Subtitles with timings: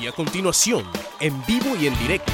[0.00, 0.84] Y a continuación,
[1.20, 2.32] en vivo y en directo,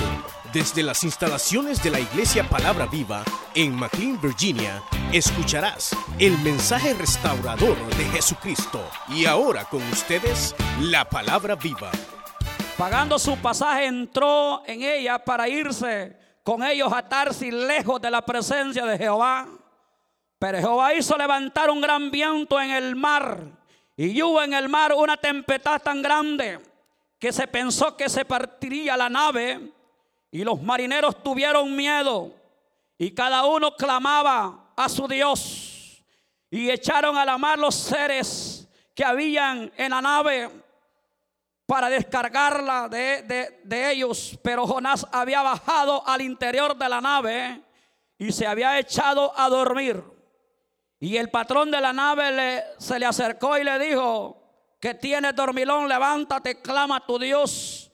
[0.52, 3.22] desde las instalaciones de la Iglesia Palabra Viva
[3.54, 4.82] en McLean, Virginia,
[5.12, 8.84] escucharás el mensaje restaurador de Jesucristo.
[9.08, 11.92] Y ahora con ustedes, la Palabra Viva.
[12.76, 18.22] Pagando su pasaje, entró en ella para irse con ellos a Tarsis lejos de la
[18.22, 19.46] presencia de Jehová.
[20.38, 23.38] Pero Jehová hizo levantar un gran viento en el mar
[23.96, 26.71] y hubo en el mar una tempestad tan grande
[27.22, 29.72] que se pensó que se partiría la nave
[30.32, 32.34] y los marineros tuvieron miedo
[32.98, 36.04] y cada uno clamaba a su Dios
[36.50, 40.50] y echaron a la mar los seres que habían en la nave
[41.64, 43.22] para descargarla de,
[43.62, 44.36] de, ellos.
[44.42, 47.62] Pero Jonás había bajado al interior de la nave
[48.18, 50.02] y se había echado a dormir.
[50.98, 54.41] Y el patrón de la nave le, se le acercó y le dijo,
[54.82, 57.88] que tiene dormilón, levántate, clama a tu Dios.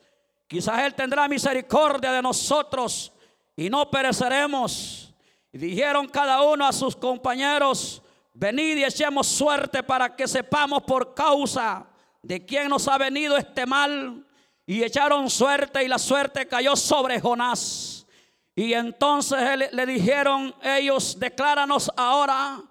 [0.47, 3.12] Quizás Él tendrá misericordia de nosotros
[3.55, 5.14] y no pereceremos.
[5.53, 8.00] Y dijeron cada uno a sus compañeros,
[8.33, 11.86] venid y echemos suerte para que sepamos por causa
[12.22, 14.27] de quién nos ha venido este mal.
[14.64, 18.06] Y echaron suerte y la suerte cayó sobre Jonás.
[18.55, 22.62] Y entonces le dijeron ellos, decláranos ahora,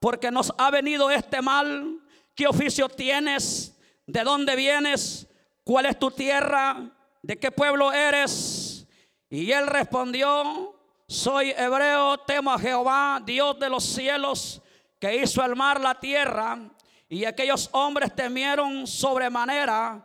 [0.00, 2.00] porque nos ha venido este mal.
[2.36, 3.74] ¿Qué oficio tienes?
[4.06, 5.26] ¿De dónde vienes?
[5.64, 6.92] ¿Cuál es tu tierra?
[7.22, 8.86] ¿De qué pueblo eres?
[9.30, 14.60] Y él respondió, soy hebreo, temo a Jehová, Dios de los cielos,
[15.00, 16.58] que hizo el mar, la tierra.
[17.08, 20.04] Y aquellos hombres temieron sobremanera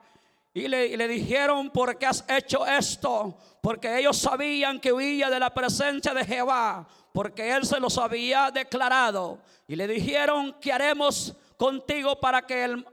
[0.53, 3.37] y le, dijeron, ¿por qué has hecho esto?
[3.61, 8.51] Porque ellos sabían que huía de la presencia de Jehová, porque él se los había
[8.51, 9.39] declarado.
[9.67, 12.83] Y le dijeron, ¿qué haremos contigo para que el,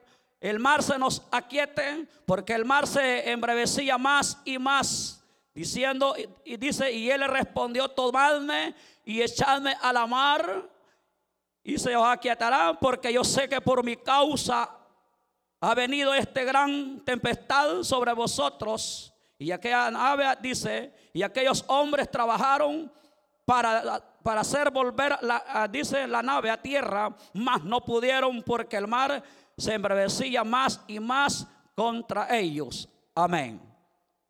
[0.42, 5.24] el mar se nos aquiete, porque el mar se embrevecía más y más,
[5.54, 8.74] diciendo, y, dice, y él le respondió, tomadme
[9.06, 10.68] y echadme a la mar,
[11.64, 14.68] y se os aquietarán, porque yo sé que por mi causa
[15.62, 19.14] ha venido este gran tempestad sobre vosotros.
[19.38, 22.92] Y aquella nave dice, y aquellos hombres trabajaron
[23.46, 28.86] para para hacer volver, la, dice la nave a tierra, mas no pudieron porque el
[28.86, 29.22] mar
[29.56, 32.90] se embrevecía más y más contra ellos.
[33.14, 33.58] Amén.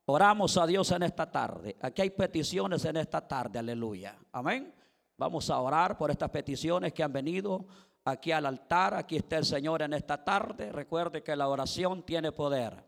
[0.06, 1.76] Oramos a Dios en esta tarde.
[1.82, 4.16] Aquí hay peticiones en esta tarde, aleluya.
[4.30, 4.72] Amén.
[5.16, 7.66] Vamos a orar por estas peticiones que han venido
[8.04, 8.94] aquí al altar.
[8.94, 10.70] Aquí está el Señor en esta tarde.
[10.70, 12.84] Recuerde que la oración tiene poder.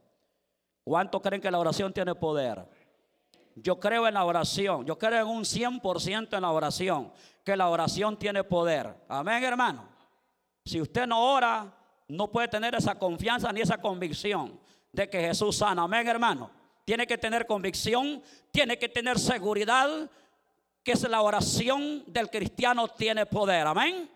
[0.85, 2.65] ¿Cuántos creen que la oración tiene poder?
[3.57, 4.85] Yo creo en la oración.
[4.87, 7.13] Yo creo en un 100% en la oración.
[7.45, 8.95] Que la oración tiene poder.
[9.09, 9.89] Amén, hermano.
[10.65, 11.73] Si usted no ora,
[12.09, 14.61] no puede tener esa confianza ni esa convicción
[14.93, 15.83] de que Jesús sana.
[15.83, 16.51] Amén, hermano.
[16.85, 20.11] Tiene que tener convicción, tiene que tener seguridad
[20.83, 23.67] que es la oración del cristiano tiene poder.
[23.67, 24.11] Amén.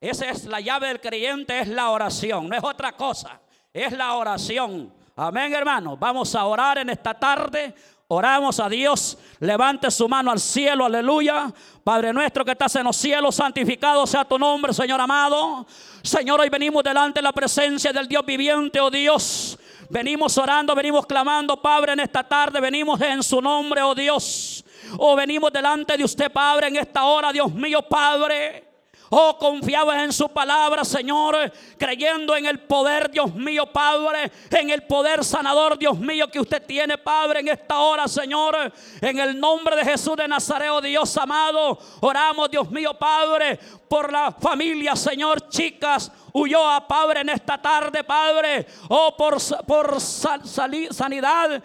[0.00, 3.40] Esa es la llave del creyente, es la oración, no es otra cosa,
[3.72, 4.92] es la oración.
[5.14, 5.96] Amén, hermano.
[5.96, 7.74] Vamos a orar en esta tarde.
[8.12, 9.16] Oramos a Dios.
[9.38, 10.84] Levante su mano al cielo.
[10.84, 11.54] Aleluya.
[11.84, 15.64] Padre nuestro que estás en los cielos, santificado sea tu nombre, Señor amado.
[16.02, 19.56] Señor, hoy venimos delante de la presencia del Dios viviente, oh Dios.
[19.88, 22.60] Venimos orando, venimos clamando, Padre, en esta tarde.
[22.60, 24.64] Venimos en su nombre, oh Dios.
[24.98, 28.69] Oh, venimos delante de usted, Padre, en esta hora, Dios mío, Padre.
[29.12, 34.84] Oh, confiaba en su palabra, Señor, creyendo en el poder, Dios mío, Padre, en el
[34.84, 38.72] poder sanador, Dios mío, que usted tiene, Padre, en esta hora, Señor.
[39.00, 44.12] En el nombre de Jesús de Nazaret, oh Dios amado, oramos, Dios mío, Padre, por
[44.12, 51.60] la familia, Señor, chicas, huyó a Padre en esta tarde, Padre, oh, por, por sanidad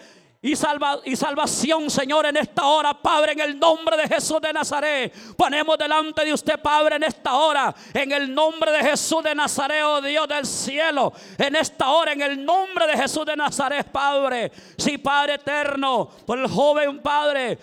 [0.46, 4.54] y, salva, y salvación, Señor, en esta hora, Padre, en el nombre de Jesús de
[4.54, 5.12] Nazaret.
[5.36, 9.82] Ponemos delante de usted, Padre, en esta hora, en el nombre de Jesús de Nazaret,
[9.84, 14.52] oh Dios del cielo, en esta hora, en el nombre de Jesús de Nazaret, Padre.
[14.78, 17.58] Sí, Padre eterno, por el joven Padre,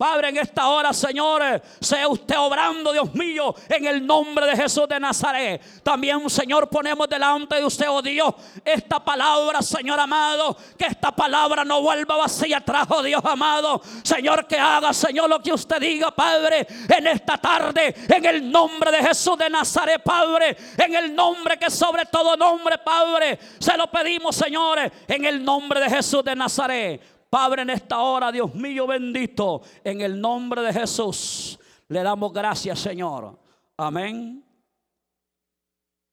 [0.00, 1.42] Padre, en esta hora, Señor,
[1.78, 5.60] sea usted obrando, Dios mío, en el nombre de Jesús de Nazaret.
[5.82, 8.32] También, Señor, ponemos delante de usted, oh Dios,
[8.64, 13.82] esta palabra, Señor amado, que esta palabra no vuelva vacía atrás, oh Dios amado.
[14.02, 18.90] Señor, que haga, Señor, lo que usted diga, Padre, en esta tarde, en el nombre
[18.90, 23.90] de Jesús de Nazaret, Padre, en el nombre que sobre todo nombre, Padre, se lo
[23.90, 27.19] pedimos, señores, en el nombre de Jesús de Nazaret.
[27.30, 32.80] Padre, en esta hora, Dios mío bendito, en el nombre de Jesús, le damos gracias,
[32.80, 33.38] Señor.
[33.76, 34.44] Amén.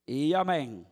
[0.06, 0.88] Y amén.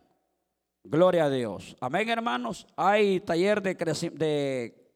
[0.82, 1.76] Gloria a Dios.
[1.80, 2.66] Amén, hermanos.
[2.76, 4.92] Hay taller de, de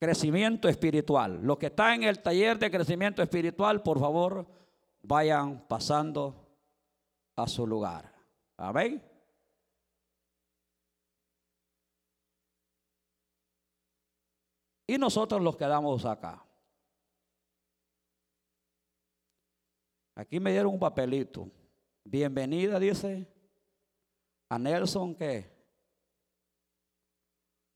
[0.00, 1.40] crecimiento espiritual.
[1.42, 4.44] Los que están en el taller de crecimiento espiritual, por favor,
[5.02, 6.34] vayan pasando
[7.36, 8.12] a su lugar.
[8.56, 9.02] Amén.
[14.86, 16.44] Y nosotros los quedamos acá.
[20.14, 21.50] Aquí me dieron un papelito.
[22.04, 23.26] Bienvenida, dice
[24.48, 25.50] a Nelson que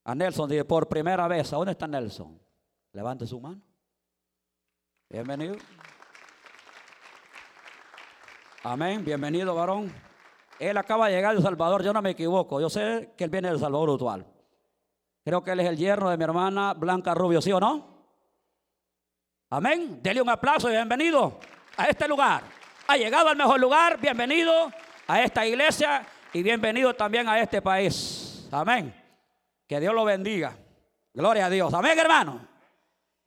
[0.05, 2.41] a Nelson dice por primera vez, ¿a dónde está Nelson?
[2.93, 3.61] Levante su mano.
[5.09, 5.57] Bienvenido.
[8.63, 9.93] Amén, bienvenido varón.
[10.59, 13.31] Él acaba de llegar de El Salvador, yo no me equivoco, yo sé que él
[13.31, 14.27] viene del Salvador actual.
[15.27, 17.85] Creo que él es el yerno de mi hermana Blanca Rubio, ¿sí o no?
[19.51, 19.99] Amén.
[20.01, 21.41] Dele un aplauso y bienvenido
[21.77, 22.45] a este lugar.
[22.87, 24.71] Ha llegado al mejor lugar, bienvenido
[25.09, 28.47] a esta iglesia y bienvenido también a este país.
[28.53, 28.95] Amén.
[29.67, 30.57] Que Dios lo bendiga.
[31.13, 31.75] Gloria a Dios.
[31.75, 32.47] Amén, hermano.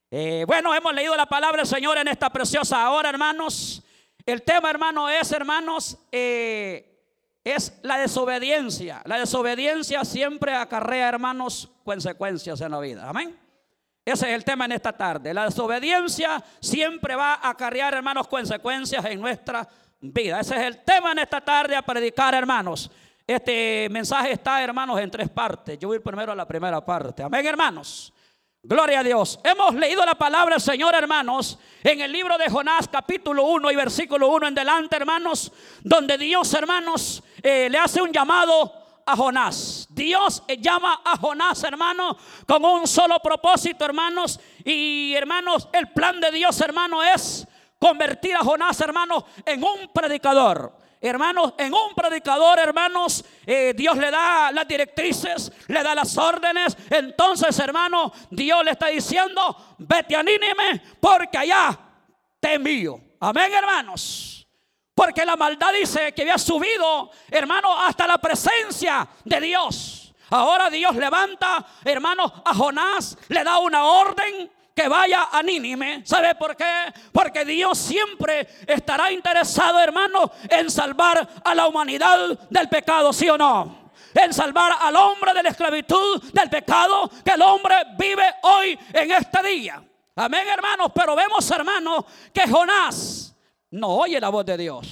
[0.10, 3.84] Eh, bueno, hemos leído la palabra del Señor en esta preciosa hora, hermanos.
[4.26, 6.89] El tema, hermano, es, hermanos, eh,
[7.44, 9.02] es la desobediencia.
[9.06, 13.10] La desobediencia siempre acarrea, hermanos, consecuencias en la vida.
[13.10, 13.38] Amén.
[14.06, 15.34] Ese es el tema en esta tarde.
[15.34, 19.68] La desobediencia siempre va a acarrear, hermanos, consecuencias en nuestra
[20.02, 20.40] vida.
[20.40, 22.90] Ese es el tema en esta tarde a predicar, hermanos.
[23.28, 25.78] Este mensaje está, hermanos, en tres partes.
[25.78, 27.22] Yo voy primero a la primera parte.
[27.22, 28.12] Amén, hermanos.
[28.62, 29.40] Gloria a Dios.
[29.42, 33.76] Hemos leído la palabra del Señor, hermanos, en el libro de Jonás, capítulo 1 y
[33.78, 38.74] versículo 1 en delante, hermanos, donde Dios, hermanos, eh, le hace un llamado
[39.06, 39.88] a Jonás.
[39.92, 44.42] Dios llama a Jonás, hermanos, con un solo propósito, hermanos.
[44.66, 47.48] Y, hermanos, el plan de Dios, hermano, es
[47.80, 50.79] convertir a Jonás, hermanos, en un predicador.
[51.02, 56.76] Hermanos, en un predicador, hermanos, eh, Dios le da las directrices, le da las órdenes.
[56.90, 61.80] Entonces, hermano, Dios le está diciendo, vete a Nínime, porque allá
[62.40, 63.00] te envío.
[63.22, 64.46] Amén, hermanos.
[64.94, 70.14] Porque la maldad dice que había subido, hermano, hasta la presencia de Dios.
[70.32, 76.06] Ahora Dios levanta, hermanos, a Jonás, le da una orden que vaya a Nínime.
[76.06, 76.94] ¿Sabe por qué?
[77.12, 83.38] Porque Dios siempre estará interesado, hermano, en salvar a la humanidad del pecado, ¿sí o
[83.38, 83.92] no?
[84.14, 89.12] En salvar al hombre de la esclavitud del pecado que el hombre vive hoy en
[89.12, 89.84] este día.
[90.16, 90.92] Amén, hermanos.
[90.96, 93.36] Pero vemos, hermanos, que Jonás
[93.72, 94.88] no oye la voz de Dios.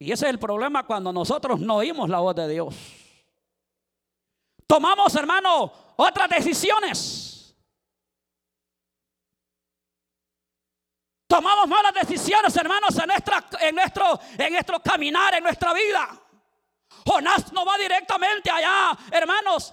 [0.00, 2.74] Y ese es el problema cuando nosotros no oímos la voz de Dios.
[4.66, 7.29] Tomamos, hermano, otras decisiones.
[11.30, 16.08] Tomamos malas decisiones, hermanos, en, nuestra, en, nuestro, en nuestro caminar, en nuestra vida.
[17.06, 19.72] Jonás no va directamente allá, hermanos,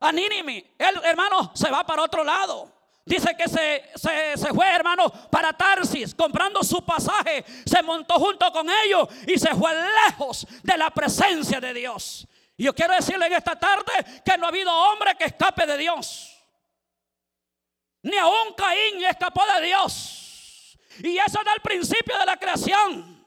[0.00, 0.74] a Nínime.
[0.76, 2.72] Él, hermano, se va para otro lado.
[3.04, 7.44] Dice que se, se, fue, hermano, para Tarsis, comprando su pasaje.
[7.64, 9.70] Se montó junto con ellos y se fue
[10.08, 12.26] lejos de la presencia de Dios.
[12.56, 13.92] Y yo quiero decirle en esta tarde
[14.24, 16.36] que no ha habido hombre que escape de Dios.
[18.02, 20.27] Ni aún Caín escapó de Dios.
[21.02, 23.24] Y eso es el principio de la creación.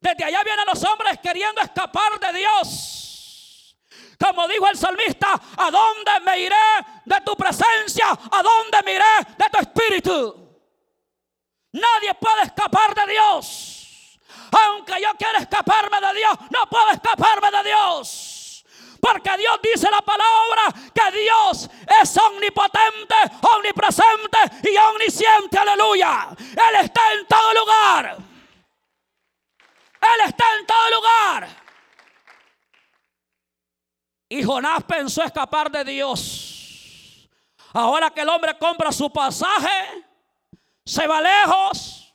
[0.00, 3.76] Desde allá vienen los hombres queriendo escapar de Dios.
[4.18, 6.56] Como dijo el salmista, ¿a dónde me iré
[7.04, 8.06] de tu presencia?
[8.10, 9.04] ¿A dónde me iré
[9.36, 10.48] de tu espíritu?
[11.72, 14.18] Nadie puede escapar de Dios.
[14.66, 18.37] Aunque yo quiera escaparme de Dios, no puedo escaparme de Dios.
[19.00, 21.70] Porque Dios dice la palabra que Dios
[22.02, 23.14] es omnipotente,
[23.54, 25.58] omnipresente y omnisciente.
[25.58, 26.28] Aleluya.
[26.38, 28.16] Él está en todo lugar.
[30.00, 31.48] Él está en todo lugar.
[34.28, 37.28] Y Jonás pensó escapar de Dios.
[37.72, 40.04] Ahora que el hombre compra su pasaje,
[40.84, 42.14] se va lejos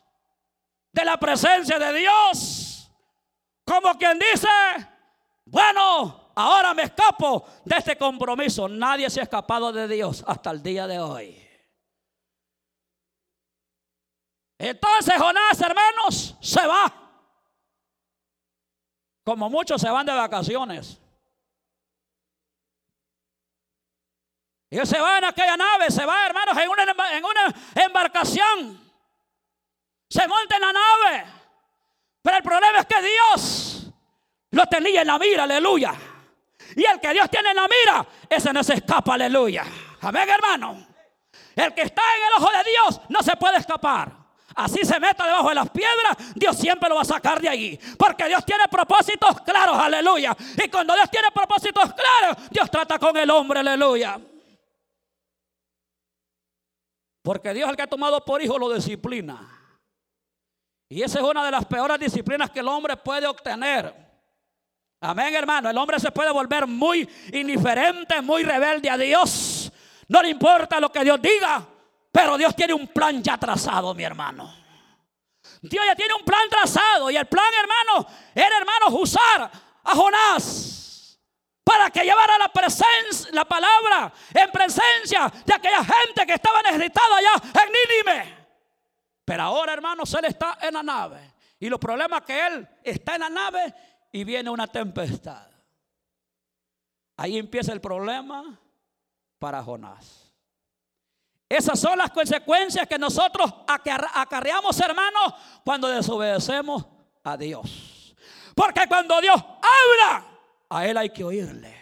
[0.91, 2.91] de la presencia de Dios.
[3.65, 4.47] Como quien dice,
[5.45, 8.67] bueno, ahora me escapo de este compromiso.
[8.67, 11.39] Nadie se ha escapado de Dios hasta el día de hoy.
[14.57, 16.93] Entonces Jonás, hermanos, se va.
[19.23, 20.99] Como muchos se van de vacaciones.
[24.69, 26.83] Y se va en aquella nave, se va, hermanos, en una,
[27.15, 28.91] en una embarcación.
[30.09, 31.25] Se monta en la nave.
[32.23, 33.93] Pero el problema es que Dios
[34.51, 35.93] lo tenía en la mira, aleluya.
[36.75, 39.63] Y el que Dios tiene en la mira, ese no se escapa, aleluya.
[40.01, 40.87] Amén, hermano.
[41.55, 44.11] El que está en el ojo de Dios no se puede escapar.
[44.55, 47.79] así se meta debajo de las piedras, Dios siempre lo va a sacar de allí.
[47.97, 50.35] Porque Dios tiene propósitos claros, aleluya.
[50.63, 54.19] Y cuando Dios tiene propósitos claros, Dios trata con el hombre, aleluya.
[57.21, 59.49] Porque Dios el que ha tomado por hijo lo disciplina.
[60.89, 64.02] Y esa es una de las peores disciplinas que el hombre puede obtener.
[65.05, 65.69] Amén, hermano.
[65.69, 69.69] El hombre se puede volver muy indiferente, muy rebelde a Dios.
[70.07, 71.61] No le importa lo que Dios diga,
[72.09, 74.55] pero Dios tiene un plan ya trazado, mi hermano.
[75.61, 77.11] Dios ya tiene un plan trazado.
[77.11, 79.51] Y el plan, hermano, era, hermano, usar
[79.83, 81.19] a Jonás
[81.65, 82.51] para que llevara la
[83.31, 88.37] la palabra en presencia de aquella gente que estaba necesitada allá en Nínive.
[89.25, 91.33] Pero ahora, hermanos, él está en la nave.
[91.59, 93.73] Y los problemas que él está en la nave
[94.13, 95.47] y viene una tempestad.
[97.17, 98.59] Ahí empieza el problema
[99.39, 100.31] para Jonás.
[101.49, 105.33] Esas son las consecuencias que nosotros acarreamos, hermanos,
[105.65, 106.85] cuando desobedecemos
[107.23, 108.15] a Dios.
[108.55, 110.27] Porque cuando Dios habla,
[110.69, 111.75] a Él hay que oírle.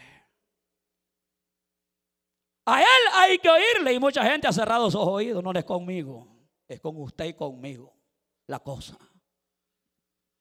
[2.66, 3.94] A Él hay que oírle.
[3.94, 5.44] Y mucha gente ha cerrado sus oídos.
[5.44, 6.28] No es conmigo,
[6.68, 7.94] es con usted y conmigo
[8.48, 8.98] la cosa.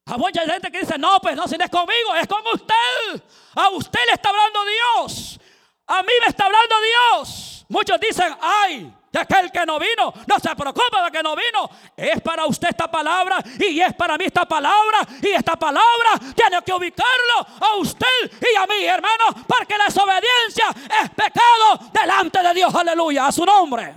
[0.07, 3.23] Hay mucha gente que dice, no, pues no, si no es conmigo, es con usted.
[3.55, 5.41] A usted le está hablando Dios.
[5.87, 7.65] A mí me está hablando Dios.
[7.69, 10.13] Muchos dicen, ay, de aquel que no vino.
[10.27, 11.71] No se preocupe de que no vino.
[11.97, 14.99] Es para usted esta palabra y es para mí esta palabra.
[15.23, 20.67] Y esta palabra tiene que ubicarlo a usted y a mí, hermano, porque la desobediencia
[21.03, 22.75] es pecado delante de Dios.
[22.75, 23.27] Aleluya.
[23.27, 23.95] A su nombre.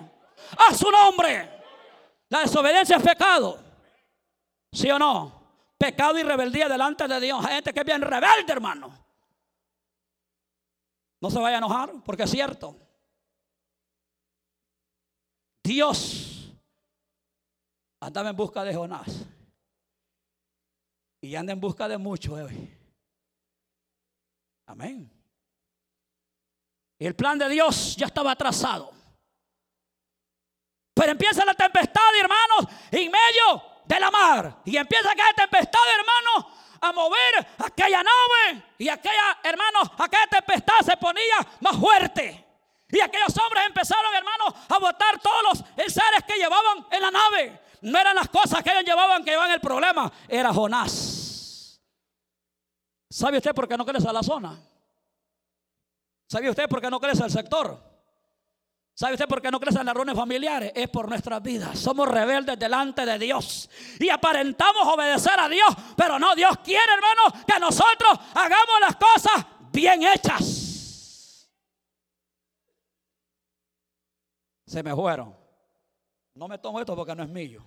[0.57, 1.61] A su nombre.
[2.29, 3.59] La desobediencia es pecado.
[4.71, 5.42] ¿Sí o no?
[5.77, 7.45] Pecado y rebeldía delante de Dios.
[7.45, 9.05] Gente que es bien rebelde, hermano.
[11.19, 12.77] No se vaya a enojar porque es cierto.
[15.63, 16.53] Dios
[17.99, 19.25] andaba en busca de Jonás.
[21.21, 22.77] Y anda en busca de muchos hoy.
[24.65, 25.09] Amén.
[26.99, 28.91] El plan de Dios ya estaba trazado.
[30.93, 34.61] Pero empieza la tempestad, hermanos, en medio de la mar.
[34.65, 38.63] Y empieza aquella tempestad, hermanos, a mover aquella nave.
[38.77, 42.45] Y aquella, hermanos, aquella tempestad se ponía más fuerte.
[42.89, 45.57] Y aquellos hombres empezaron, hermanos, a botar todos los
[45.91, 47.59] seres que llevaban en la nave.
[47.81, 51.81] No eran las cosas que ellos llevaban que llevaban el problema, era Jonás.
[53.09, 54.59] ¿Sabe usted por qué no crece a la zona?
[56.27, 57.92] ¿Sabe usted por qué no crece al sector?
[58.95, 60.71] ¿Sabe usted por qué no crecen las reuniones familiares?
[60.75, 61.79] Es por nuestras vidas.
[61.79, 63.69] Somos rebeldes delante de Dios.
[63.99, 65.69] Y aparentamos obedecer a Dios.
[65.97, 71.49] Pero no, Dios quiere, hermano, que nosotros hagamos las cosas bien hechas.
[74.67, 75.35] Se me fueron.
[76.35, 77.63] No me tomo esto porque no es mío.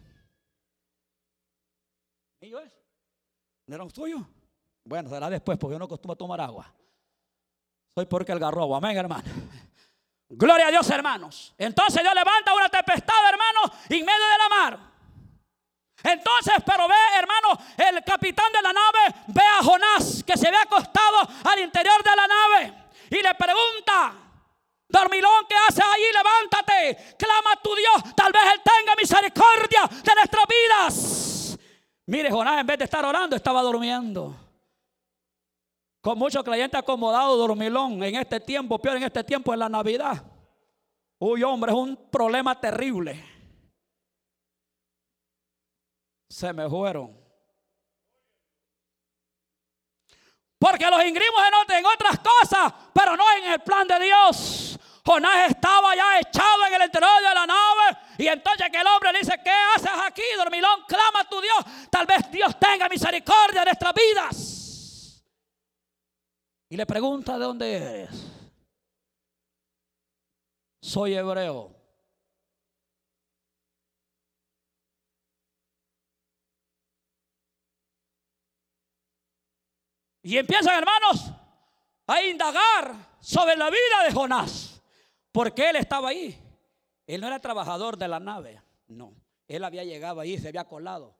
[2.40, 2.72] ¿Mío es?
[3.66, 4.24] ¿No era tuyo?
[4.84, 6.72] Bueno, será después porque yo no acostumbro tomar agua.
[7.96, 8.76] Soy porque el garrobo.
[8.76, 9.24] Amén, hermano.
[10.28, 11.54] Gloria a Dios, hermanos.
[11.56, 14.78] Entonces Dios levanta una tempestad, hermano, en medio de la mar.
[16.02, 20.56] Entonces, pero ve, hermano, el capitán de la nave ve a Jonás que se ve
[20.56, 22.74] acostado al interior de la nave
[23.10, 24.14] y le pregunta,
[24.88, 26.02] Dormilón, ¿qué haces ahí?
[26.12, 28.14] Levántate, clama a tu Dios.
[28.14, 31.58] Tal vez Él tenga misericordia de nuestras vidas.
[32.06, 34.45] Mire, Jonás, en vez de estar orando, estaba durmiendo.
[36.06, 40.22] Con muchos creyentes acomodados, dormilón, en este tiempo, peor en este tiempo, en la Navidad.
[41.18, 43.24] Uy, hombre, es un problema terrible.
[46.28, 47.12] Se me fueron.
[50.60, 51.40] Porque los ingrimos
[51.76, 54.78] en, otras cosas, pero no en el plan de Dios.
[55.04, 57.98] Jonás estaba ya echado en el interior de la nave.
[58.18, 60.84] Y entonces que el hombre le dice, ¿qué haces aquí, dormilón?
[60.86, 61.58] Clama a tu Dios.
[61.90, 64.65] Tal vez Dios tenga misericordia de nuestras vidas.
[66.68, 68.10] Y le pregunta, ¿de dónde eres?
[70.80, 71.74] Soy hebreo.
[80.22, 81.30] Y empiezan, hermanos,
[82.08, 84.82] a indagar sobre la vida de Jonás.
[85.30, 86.36] Porque él estaba ahí.
[87.06, 88.60] Él no era trabajador de la nave.
[88.88, 89.14] No.
[89.46, 91.15] Él había llegado ahí, se había colado.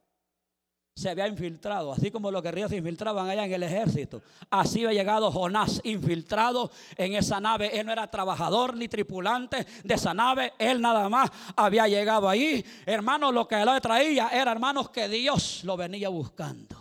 [0.97, 4.23] Se había infiltrado, así como los guerrilleros se infiltraban allá en el ejército.
[4.49, 7.79] Así había llegado Jonás, infiltrado en esa nave.
[7.79, 10.55] Él no era trabajador ni tripulante de esa nave.
[10.59, 12.65] Él nada más había llegado ahí.
[12.87, 16.77] Hermanos, lo que él traía era, hermanos, que Dios lo venía buscando.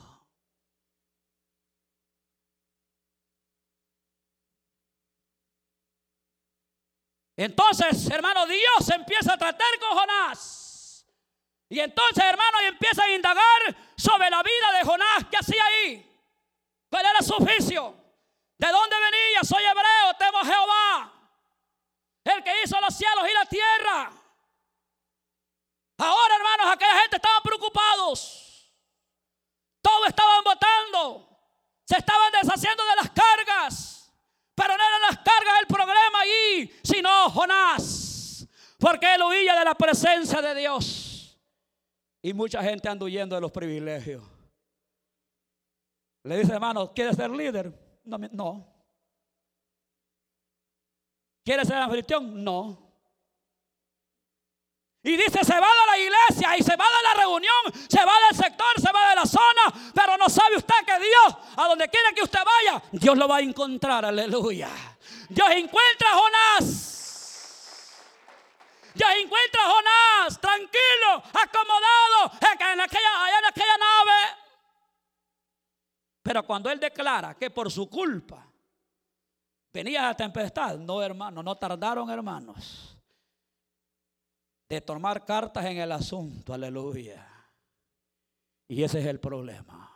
[7.35, 11.05] Entonces, hermano, Dios empieza a tratar con Jonás.
[11.67, 15.25] Y entonces, hermanos, empiezan a indagar sobre la vida de Jonás.
[15.29, 16.11] ¿Qué hacía ahí?
[16.89, 17.95] ¿Cuál era su oficio?
[18.57, 19.43] ¿De dónde venía?
[19.43, 21.13] Soy hebreo, temo a Jehová.
[22.23, 24.11] El que hizo los cielos y la tierra.
[25.97, 28.71] Ahora, hermanos, aquella gente estaba preocupados.
[29.81, 31.29] Todos estaban votando.
[31.85, 34.11] Se estaban deshaciendo de las cargas.
[34.55, 38.47] Pero no eran las cargas el problema allí, sino Jonás.
[38.79, 41.04] Porque él huía de la presencia de Dios.
[42.25, 44.23] Y mucha gente anda huyendo de los privilegios.
[46.23, 47.71] Le dice, hermano, ¿quieres ser líder?
[48.03, 48.17] No.
[48.17, 48.67] no.
[51.43, 52.43] ¿Quieres ser anfitrión?
[52.43, 52.81] No.
[55.03, 58.13] Y dice, se va de la iglesia y se va de la reunión, se va
[58.27, 61.87] del sector, se va de la zona, pero no sabe usted que Dios, a donde
[61.89, 64.71] quiera que usted vaya, Dios lo va a encontrar, aleluya.
[65.29, 66.95] Dios encuentra a Jonás.
[68.95, 72.31] Dios encuentra a Jonás, tranquilo, acomodado,
[72.73, 74.37] en aquella, allá en aquella nave.
[76.23, 78.51] Pero cuando él declara que por su culpa
[79.73, 82.97] venía la tempestad, no hermano, no tardaron hermanos
[84.67, 87.31] de tomar cartas en el asunto, aleluya.
[88.67, 89.91] Y ese es el problema.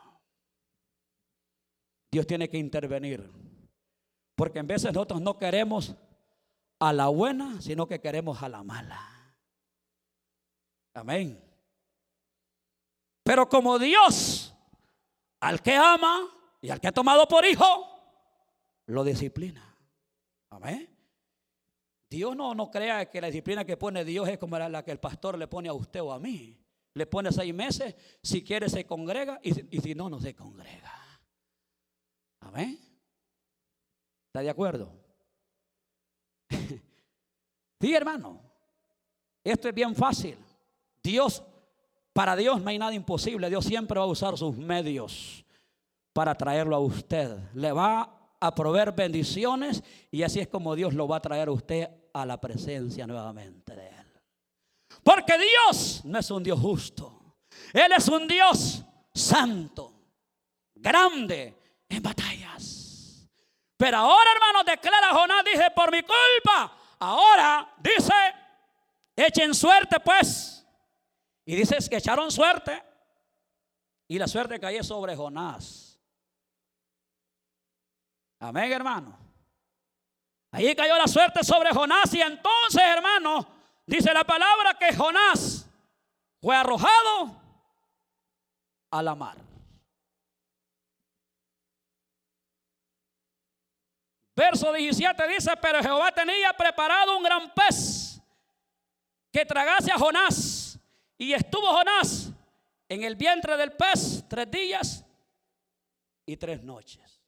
[2.12, 3.32] Dios tiene que intervenir.
[4.36, 5.96] Porque en veces nosotros no queremos
[6.79, 9.36] a la buena, sino que queremos a la mala.
[10.93, 11.43] Amén.
[13.24, 14.55] Pero como Dios,
[15.39, 16.27] al que ama
[16.62, 17.65] y al que ha tomado por hijo,
[18.88, 19.77] lo disciplina.
[20.50, 20.89] Amén.
[22.09, 25.00] Dios no, no crea que la disciplina que pone Dios es como la, que el
[25.00, 26.57] pastor le pone a usted o a mí.
[26.95, 30.91] Le pone seis meses, si quiere se congrega y, y si no, no se congrega.
[32.39, 32.79] Amén.
[34.29, 34.99] ¿Está de acuerdo?
[37.79, 38.41] Sí, hermano.
[39.43, 40.38] Esto es bien fácil.
[41.01, 41.43] Dios,
[42.13, 43.50] para Dios no hay nada imposible.
[43.50, 45.45] Dios siempre va a usar sus medios
[46.13, 47.38] para traerlo a usted.
[47.53, 51.51] Le va a proveer bendiciones y así es como Dios lo va a traer a
[51.51, 54.05] usted a la presencia nuevamente de Él.
[55.04, 57.38] Porque Dios no es un Dios justo.
[57.73, 59.93] Él es un Dios santo,
[60.75, 61.56] grande
[61.88, 63.27] en batallas.
[63.77, 66.79] Pero ahora, hermano, declara Jonás, dice, por mi culpa.
[66.99, 68.13] Ahora, dice,
[69.15, 70.65] echen suerte pues.
[71.45, 72.83] Y dice que echaron suerte.
[74.07, 75.99] Y la suerte cayó sobre Jonás.
[78.39, 79.17] Amén, hermano.
[80.51, 83.47] Ahí cayó la suerte sobre Jonás y entonces, hermano,
[83.85, 85.69] dice la palabra que Jonás
[86.41, 87.39] fue arrojado
[88.91, 89.48] a la mar.
[94.39, 98.21] Verso 17 dice, pero Jehová tenía preparado un gran pez
[99.34, 100.80] que tragase a Jonás.
[101.17, 102.30] Y estuvo Jonás
[102.88, 105.06] en el vientre del pez tres días
[106.25, 107.19] y tres noches.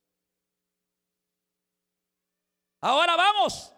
[2.79, 3.73] Ahora vamos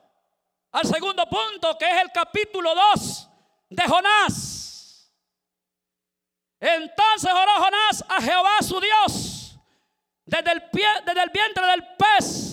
[0.72, 3.30] al segundo punto, que es el capítulo 2
[3.72, 5.12] de Jonás.
[6.60, 9.60] Entonces oró Jonás a Jehová su Dios
[10.24, 12.53] desde el, pie, desde el vientre del pez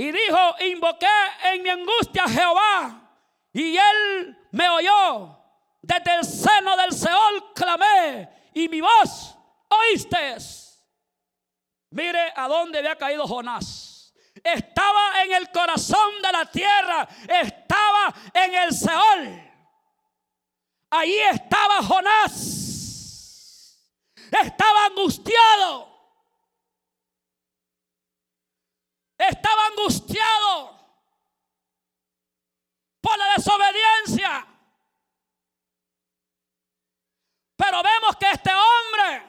[0.00, 1.06] y dijo, invoqué
[1.52, 3.16] en mi angustia a Jehová
[3.52, 5.36] y él me oyó.
[5.82, 9.36] Desde el seno del Seol clamé y mi voz
[9.68, 10.36] oíste.
[11.90, 13.90] Mire a dónde había caído Jonás
[14.44, 19.50] estaba en el corazón de la tierra, estaba en el Seol.
[20.90, 22.60] Allí estaba Jonás.
[24.30, 25.89] Estaba angustiado.
[29.28, 30.80] Estaba angustiado
[33.02, 34.46] por la desobediencia.
[37.54, 39.22] Pero vemos que este hombre,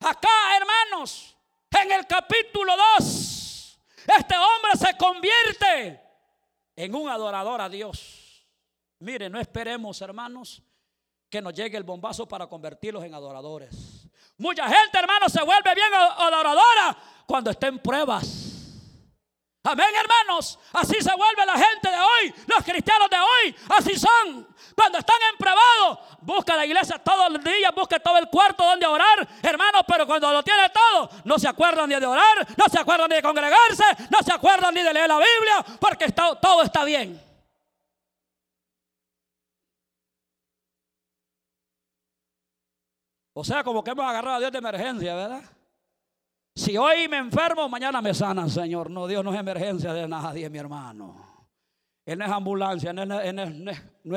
[0.00, 1.34] acá hermanos,
[1.80, 3.80] en el capítulo 2,
[4.18, 6.02] este hombre se convierte
[6.76, 8.46] en un adorador a Dios.
[8.98, 10.62] Mire, no esperemos, hermanos,
[11.30, 14.06] que nos llegue el bombazo para convertirlos en adoradores.
[14.36, 18.41] Mucha gente, hermanos, se vuelve bien adoradora cuando está en pruebas.
[19.64, 20.58] Amén, hermanos.
[20.72, 22.34] Así se vuelve la gente de hoy.
[22.48, 24.48] Los cristianos de hoy, así son.
[24.74, 28.86] Cuando están en privado, busca la iglesia todos los días, busca todo el cuarto donde
[28.86, 29.82] orar, hermanos.
[29.86, 33.16] Pero cuando lo tiene todo, no se acuerdan ni de orar, no se acuerdan ni
[33.16, 37.22] de congregarse, no se acuerdan ni de leer la Biblia, porque todo está bien.
[43.34, 45.61] O sea, como que hemos agarrado a Dios de emergencia, ¿verdad?
[46.54, 48.90] Si hoy me enfermo, mañana me sanan, Señor.
[48.90, 51.46] No, Dios no es emergencia de nadie, mi hermano.
[52.04, 53.20] Él no es ambulancia, no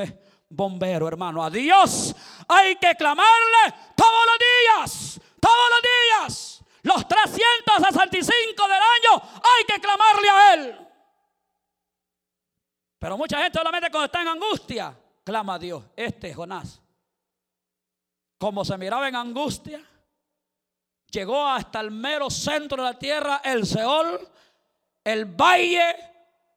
[0.01, 0.13] es,
[0.49, 1.43] bombero, hermano.
[1.43, 2.15] A Dios
[2.47, 6.61] hay que clamarle todos los días, todos los días.
[6.81, 10.87] Los 365 del año hay que clamarle a Él.
[12.99, 15.83] Pero mucha gente solamente cuando está en angustia, clama a Dios.
[15.95, 16.81] Este Jonás,
[18.37, 19.81] como se miraba en angustia,
[21.15, 24.27] llegó hasta el mero centro de la tierra, el Seol,
[25.03, 25.95] el valle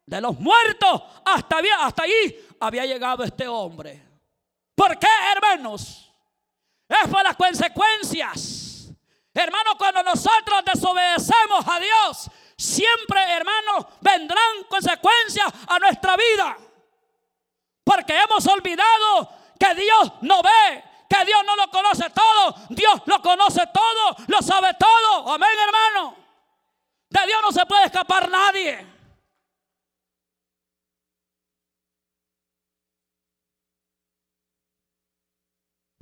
[0.05, 1.03] de los muertos.
[1.25, 4.05] Hasta, allí había llegado este hombre.
[4.75, 6.13] ¿Por qué, hermanos?
[6.89, 8.69] Es por las consecuencias
[9.39, 16.57] Hermano, cuando nosotros desobedecemos a Dios, siempre, hermano, vendrán consecuencias a nuestra vida.
[17.85, 22.55] Porque hemos olvidado que Dios no ve, que Dios no lo conoce todo.
[22.69, 25.33] Dios lo conoce todo, lo sabe todo.
[25.33, 26.17] Amén, hermano.
[27.09, 28.87] De Dios no se puede escapar nadie.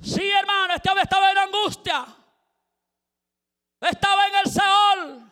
[0.01, 2.05] Sí, hermano, este hombre estaba en angustia.
[3.79, 5.31] Estaba en el Seol,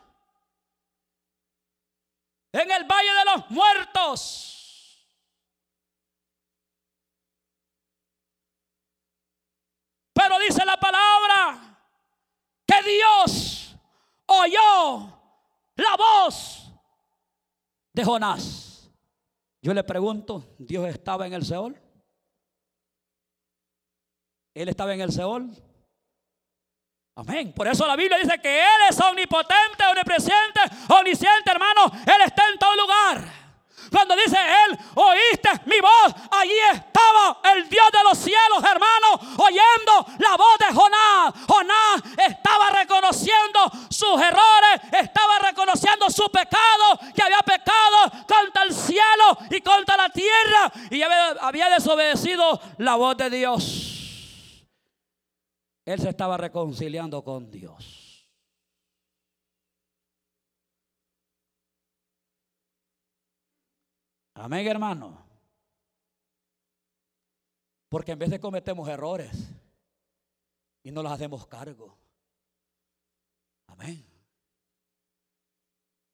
[2.52, 4.55] en el valle de los muertos.
[10.16, 11.78] Pero dice la palabra
[12.66, 13.76] que Dios
[14.24, 15.12] oyó
[15.74, 16.72] la voz
[17.92, 18.90] de Jonás.
[19.60, 21.78] Yo le pregunto, ¿Dios estaba en el Seol?
[24.54, 25.50] ¿Él estaba en el Seol?
[27.16, 27.52] Amén.
[27.52, 31.92] Por eso la Biblia dice que Él es omnipotente, omnipresente, omnisciente, hermano.
[32.06, 33.45] Él está en todo lugar.
[33.90, 40.06] Cuando dice Él, oíste mi voz, allí estaba el Dios de los cielos, hermano, oyendo
[40.18, 41.34] la voz de Jonás.
[41.46, 49.38] Jonás estaba reconociendo sus errores, estaba reconociendo su pecado, que había pecado contra el cielo
[49.50, 54.66] y contra la tierra y había desobedecido la voz de Dios.
[55.84, 58.05] Él se estaba reconciliando con Dios.
[64.36, 65.26] Amén, hermano.
[67.88, 69.32] Porque en de cometemos errores
[70.82, 71.96] y no los hacemos cargo.
[73.68, 74.04] Amén.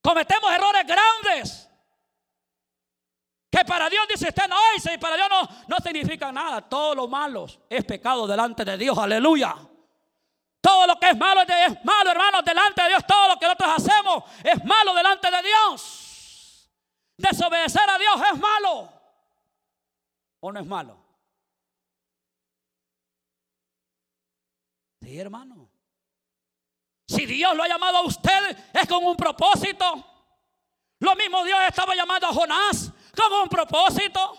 [0.01, 1.69] Cometemos errores grandes.
[3.51, 6.67] Que para Dios dice usted no, y para Dios no, no significa nada.
[6.67, 8.97] Todo lo malo es pecado delante de Dios.
[8.97, 9.57] Aleluya.
[10.61, 13.05] Todo lo que es malo es malo, hermanos, delante de Dios.
[13.07, 16.12] Todo lo que nosotros hacemos es malo delante de Dios.
[17.23, 18.93] Desobedecer a Dios es malo.
[20.41, 20.99] ¿O no es malo?
[25.01, 25.71] Sí, hermano.
[27.07, 30.05] Si Dios lo ha llamado a usted, es con un propósito.
[30.99, 34.39] Lo mismo Dios estaba llamando a Jonás con un propósito.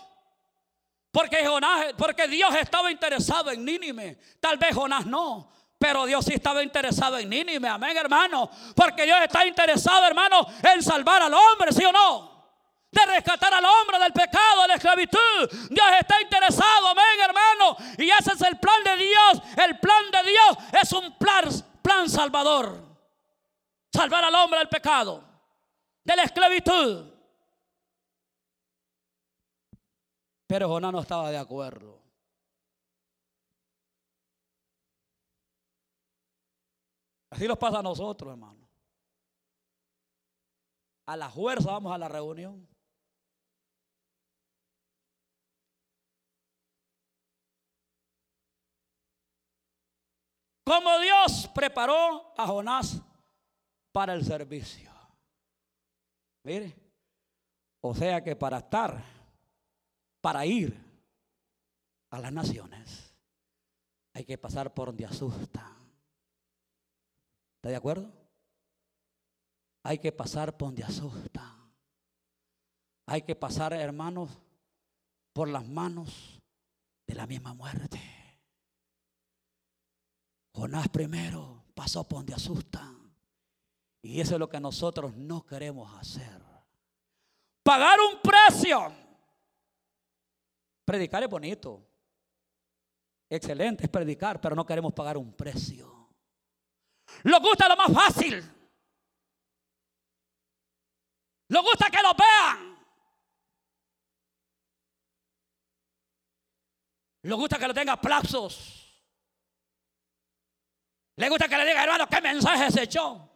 [1.10, 4.18] Porque, Jonás, porque Dios estaba interesado en Nínive.
[4.40, 5.48] Tal vez Jonás no.
[5.78, 7.68] Pero Dios sí estaba interesado en Nínive.
[7.68, 8.50] Amén, hermano.
[8.74, 12.33] Porque Dios está interesado, hermano, en salvar al hombre, ¿sí o no?
[12.94, 15.68] De rescatar al hombre del pecado, de la esclavitud.
[15.68, 17.76] Dios está interesado, amén, hermano.
[17.98, 19.42] Y ese es el plan de Dios.
[19.56, 21.48] El plan de Dios es un plan,
[21.82, 22.80] plan salvador.
[23.92, 25.24] Salvar al hombre del pecado,
[26.04, 27.12] de la esclavitud.
[30.46, 32.00] Pero Jonás no estaba de acuerdo.
[37.30, 38.68] Así nos pasa a nosotros, hermano.
[41.06, 42.73] A la fuerza vamos a la reunión.
[50.64, 53.00] Como Dios preparó a Jonás
[53.92, 54.90] para el servicio.
[56.42, 56.74] Mire,
[57.80, 59.02] o sea que para estar
[60.20, 60.74] para ir
[62.10, 63.14] a las naciones
[64.14, 65.76] hay que pasar por donde asusta.
[67.56, 68.10] ¿Está de acuerdo?
[69.82, 71.54] Hay que pasar por donde asusta.
[73.06, 74.30] Hay que pasar, hermanos,
[75.34, 76.40] por las manos
[77.06, 78.00] de la misma muerte.
[80.54, 82.94] Jonás primero pasó por donde asusta.
[84.02, 86.42] Y eso es lo que nosotros no queremos hacer.
[87.62, 89.04] Pagar un precio
[90.84, 91.82] Predicar es bonito.
[93.30, 96.10] Excelente es predicar, pero no queremos pagar un precio.
[97.24, 98.42] Nos gusta lo más fácil.
[101.48, 102.78] Nos gusta que lo vean.
[107.22, 108.83] Nos gusta que lo tenga aplausos.
[111.16, 113.28] Le gusta que le diga, hermano, ¿qué mensaje se echó?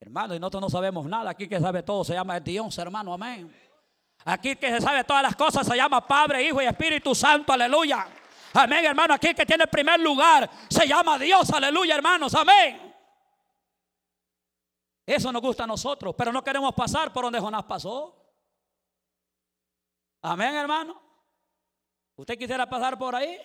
[0.00, 1.30] Hermano, y nosotros no sabemos nada.
[1.30, 3.54] Aquí que sabe todo se llama Dios, hermano, amén.
[4.24, 8.08] Aquí que se sabe todas las cosas se llama Padre, Hijo y Espíritu Santo, aleluya.
[8.54, 9.14] Amén, hermano.
[9.14, 12.34] Aquí que tiene el primer lugar se llama Dios, aleluya, hermanos.
[12.34, 12.94] Amén.
[15.06, 18.20] Eso nos gusta a nosotros, pero no queremos pasar por donde Jonás pasó.
[20.22, 21.00] Amén, hermano.
[22.16, 23.38] ¿Usted quisiera pasar por ahí?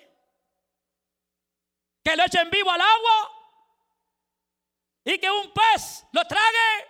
[2.03, 3.40] Que lo echen vivo al agua
[5.03, 6.87] y que un pez lo trague.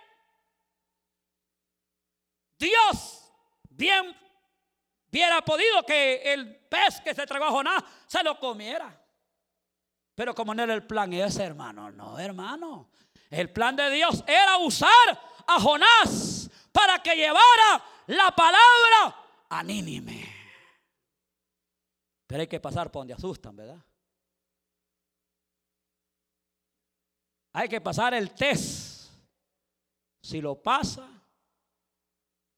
[2.58, 3.32] Dios
[3.70, 4.16] bien
[5.12, 8.98] hubiera podido que el pez que se tragó a Jonás se lo comiera.
[10.16, 12.92] Pero como no era el plan ese, hermano, no, hermano.
[13.30, 14.92] El plan de Dios era usar
[15.48, 19.16] a Jonás para que llevara la palabra
[19.50, 20.42] a Nínime.
[22.28, 23.84] Pero hay que pasar por donde asustan, ¿verdad?
[27.54, 29.12] Hay que pasar el test.
[30.22, 31.08] Si lo pasa,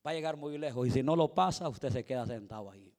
[0.06, 0.88] va a llegar muy lejos.
[0.88, 2.94] Y si no lo pasa, usted se queda sentado ahí.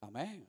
[0.00, 0.48] Amén.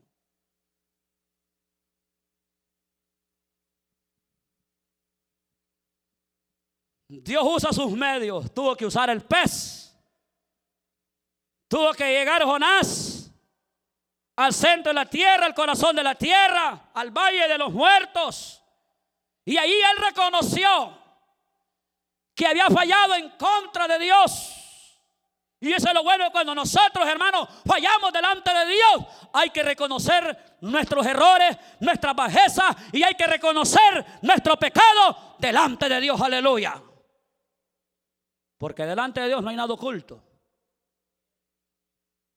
[7.10, 8.54] Dios usa sus medios.
[8.54, 9.96] Tuvo que usar el pez.
[11.68, 13.32] Tuvo que llegar Jonás
[14.36, 18.64] al centro de la tierra, al corazón de la tierra, al valle de los muertos.
[19.50, 20.96] Y ahí él reconoció
[22.36, 24.56] que había fallado en contra de Dios.
[25.60, 29.08] Y eso es lo bueno cuando nosotros, hermanos, fallamos delante de Dios.
[29.34, 36.00] Hay que reconocer nuestros errores, nuestras bajezas y hay que reconocer nuestro pecado delante de
[36.00, 36.22] Dios.
[36.22, 36.80] Aleluya.
[38.56, 40.22] Porque delante de Dios no hay nada oculto.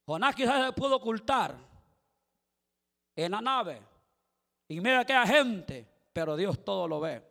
[0.07, 1.59] Jonás quizás se pudo ocultar
[3.15, 3.83] en la nave.
[4.67, 7.23] Y mira aquella gente, pero Dios todo lo ve.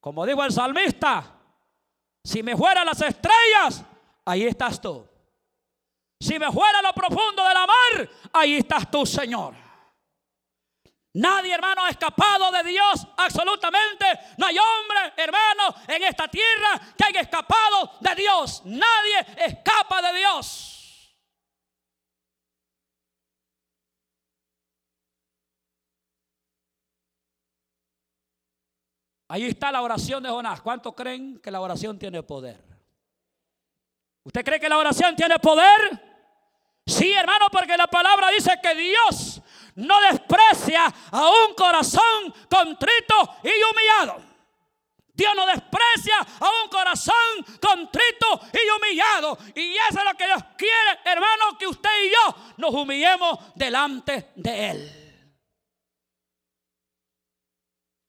[0.00, 1.34] Como dijo el salmista,
[2.22, 3.84] si me fueran las estrellas,
[4.24, 5.06] ahí estás tú.
[6.20, 9.54] Si me fuera lo profundo de la mar, ahí estás tú, Señor.
[11.14, 14.04] Nadie, hermano, ha escapado de Dios absolutamente.
[14.36, 18.62] No hay hombre, hermano, en esta tierra que haya escapado de Dios.
[18.64, 20.83] Nadie escapa de Dios.
[29.28, 30.60] Ahí está la oración de Jonás.
[30.60, 32.62] ¿Cuántos creen que la oración tiene poder?
[34.22, 36.14] ¿Usted cree que la oración tiene poder?
[36.86, 39.40] Sí, hermano, porque la palabra dice que Dios
[39.76, 44.34] no desprecia a un corazón contrito y humillado.
[45.14, 49.38] Dios no desprecia a un corazón contrito y humillado.
[49.54, 54.32] Y eso es lo que Dios quiere, hermano, que usted y yo nos humillemos delante
[54.34, 55.36] de Él.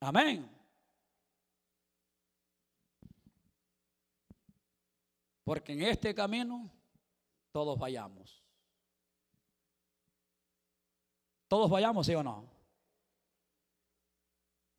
[0.01, 0.54] Amén.
[5.45, 6.69] Porque en este camino
[7.51, 8.43] todos vayamos.
[11.47, 12.49] Todos vayamos, ¿sí o no?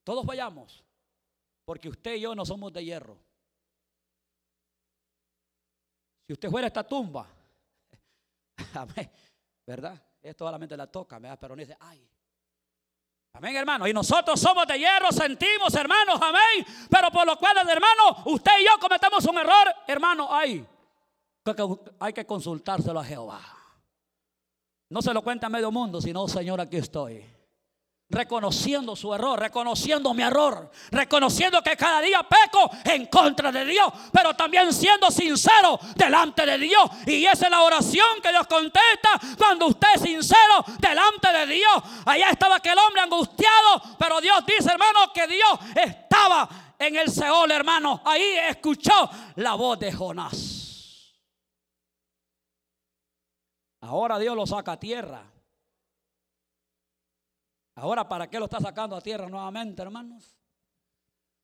[0.03, 0.85] Todos vayamos.
[1.65, 3.17] Porque usted y yo no somos de hierro.
[6.27, 7.29] Si usted fuera a esta tumba,
[9.67, 10.03] ¿verdad?
[10.21, 11.39] Esto solamente la toca, ¿verdad?
[11.41, 12.11] pero no dice, ay.
[13.37, 13.87] Amén, hermano.
[13.87, 16.67] Y nosotros somos de hierro, sentimos, hermanos, amén.
[16.89, 20.67] Pero por lo cual, hermano, usted y yo cometemos un error, hermano, ay.
[22.01, 23.41] Hay que consultárselo a Jehová.
[24.89, 27.36] No se lo cuenta a medio mundo, sino, Señor, aquí estoy.
[28.09, 33.93] Reconociendo su error, reconociendo mi error, reconociendo que cada día peco en contra de Dios,
[34.13, 36.89] pero también siendo sincero delante de Dios.
[37.05, 41.83] Y esa es la oración que Dios contesta cuando usted es sincero delante de Dios.
[42.05, 47.51] Allá estaba aquel hombre angustiado, pero Dios dice, hermano, que Dios estaba en el Seol,
[47.51, 48.03] hermano.
[48.05, 51.13] Ahí escuchó la voz de Jonás.
[53.81, 55.36] Ahora Dios lo saca a tierra.
[57.77, 60.35] Ahora, ¿para qué lo está sacando a tierra nuevamente, hermanos?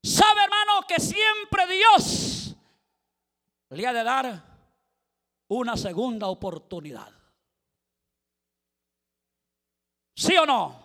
[0.03, 2.57] ¿Sabe, hermano, que siempre Dios
[3.69, 4.43] le ha de dar
[5.49, 7.13] una segunda oportunidad?
[10.17, 10.81] ¿Sí o no?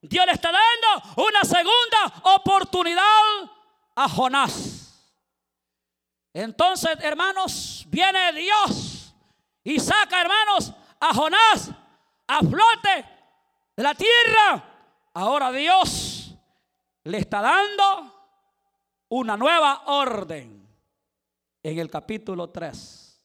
[0.00, 3.04] Dios le está dando una segunda oportunidad
[3.94, 5.14] a Jonás.
[6.32, 9.14] Entonces, hermanos, viene Dios
[9.62, 11.70] y saca, hermanos, a Jonás
[12.26, 13.08] a flote
[13.76, 14.69] de la tierra.
[15.12, 16.36] Ahora Dios
[17.04, 18.14] le está dando
[19.08, 20.68] una nueva orden
[21.62, 23.22] en el capítulo 3.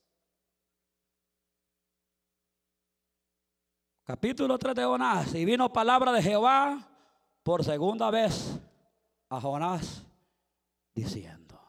[4.04, 5.36] Capítulo 3 de Jonás.
[5.36, 6.88] Y vino palabra de Jehová
[7.44, 8.60] por segunda vez
[9.30, 10.04] a Jonás
[10.94, 11.60] diciendo.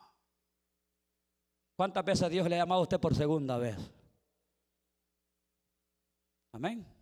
[1.76, 3.76] ¿Cuántas veces Dios le ha llamado a usted por segunda vez?
[6.52, 6.95] Amén.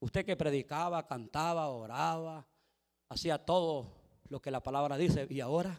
[0.00, 2.46] Usted que predicaba, cantaba, oraba,
[3.08, 3.92] hacía todo
[4.28, 5.26] lo que la palabra dice.
[5.28, 5.78] ¿Y ahora?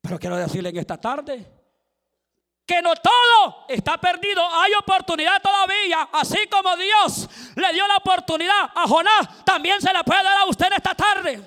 [0.00, 1.44] Pero quiero decirle en esta tarde
[2.66, 4.42] que no todo está perdido.
[4.46, 6.08] Hay oportunidad todavía.
[6.12, 10.44] Así como Dios le dio la oportunidad a Jonás, también se la puede dar a
[10.46, 11.42] usted esta tarde.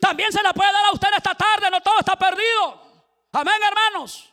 [0.00, 1.70] También se la puede dar a usted esta tarde.
[1.70, 2.82] No todo está perdido.
[3.32, 4.28] Amén, hermanos.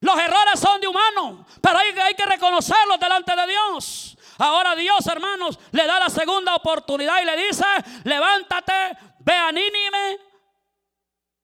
[0.00, 4.15] Los errores son de humanos, pero hay, hay que reconocerlos delante de Dios.
[4.38, 7.64] Ahora Dios, hermanos, le da la segunda oportunidad y le dice,
[8.04, 10.18] levántate, ve a Nínime,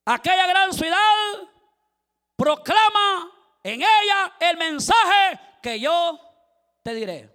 [0.04, 0.98] aquella gran ciudad,
[2.36, 3.30] proclama
[3.62, 6.18] en ella el mensaje que yo
[6.82, 7.30] te diré.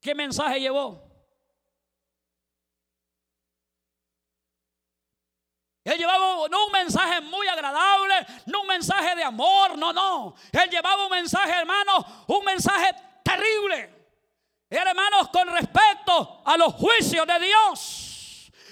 [0.00, 1.02] ¿Qué mensaje llevó?
[5.84, 8.14] Él llevaba no un mensaje muy agradable,
[8.46, 10.34] no un mensaje de amor, no, no.
[10.50, 12.90] Él llevaba un mensaje, hermano, un mensaje
[13.22, 13.93] terrible.
[14.70, 18.04] Hermanos, con respecto a los juicios de Dios.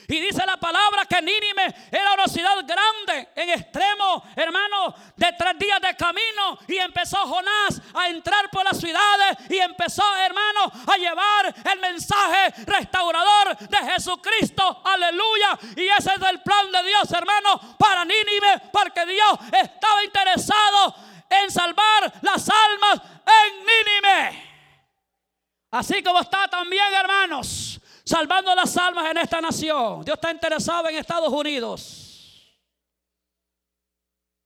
[0.08, 5.58] Y dice la palabra que Nínime era una ciudad grande, en extremo, hermano, de tres
[5.58, 6.58] días de camino.
[6.68, 12.52] Y empezó Jonás a entrar por las ciudades y empezó, hermano, a llevar el mensaje
[12.66, 14.82] restaurador de Jesucristo.
[14.84, 15.58] Aleluya.
[15.76, 20.94] Y ese es el plan de Dios, hermano, para Nínime, porque Dios estaba interesado
[21.30, 24.51] en salvar las almas en Nínime.
[25.72, 30.04] Así como está también, hermanos, salvando las almas en esta nación.
[30.04, 32.60] Dios está interesado en Estados Unidos.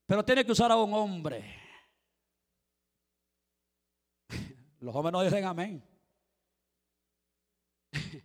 [0.07, 1.53] Pero tiene que usar a un hombre.
[4.79, 5.83] Los hombres no dicen amén.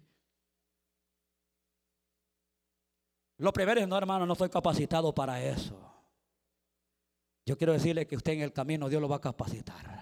[3.38, 5.92] Lo primero es, no hermano, no estoy capacitado para eso.
[7.48, 10.01] Yo quiero decirle que usted en el camino Dios lo va a capacitar.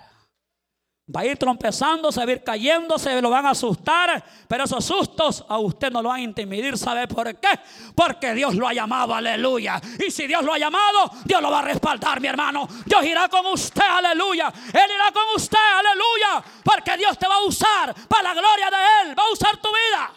[1.13, 5.43] Va a ir trompezándose, va a ir cayéndose, lo van a asustar, pero esos sustos
[5.49, 6.77] a usted no lo van a intimidar.
[6.77, 7.47] ¿Sabe por qué?
[7.95, 9.81] Porque Dios lo ha llamado, aleluya.
[10.05, 12.67] Y si Dios lo ha llamado, Dios lo va a respaldar, mi hermano.
[12.85, 14.53] Dios irá con usted, aleluya.
[14.67, 16.43] Él irá con usted, aleluya.
[16.63, 19.17] Porque Dios te va a usar para la gloria de Él.
[19.17, 20.13] Va a usar tu vida.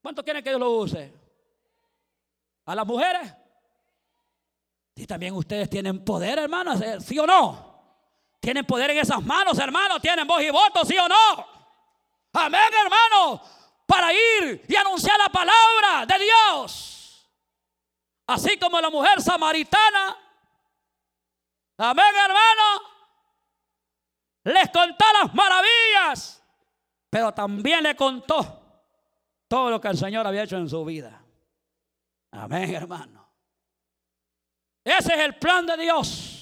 [0.00, 1.12] ¿Cuánto quieren que Dios lo use?
[2.64, 3.34] ¿A las mujeres?
[4.94, 7.67] Y también ustedes tienen poder, hermanos, ¿sí o no?
[8.40, 10.00] Tienen poder en esas manos, hermano.
[10.00, 11.46] Tienen voz y voto, sí o no.
[12.32, 13.42] Amén, hermano.
[13.86, 17.28] Para ir y anunciar la palabra de Dios.
[18.26, 20.16] Así como la mujer samaritana.
[21.78, 22.82] Amén, hermano.
[24.44, 26.42] Les contó las maravillas.
[27.10, 28.82] Pero también le contó
[29.48, 31.22] todo lo que el Señor había hecho en su vida.
[32.32, 33.26] Amén, hermano.
[34.84, 36.37] Ese es el plan de Dios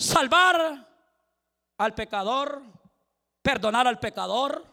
[0.00, 0.88] salvar
[1.76, 2.62] al pecador,
[3.42, 4.66] perdonar al pecador.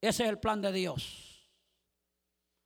[0.00, 1.48] Ese es el plan de Dios.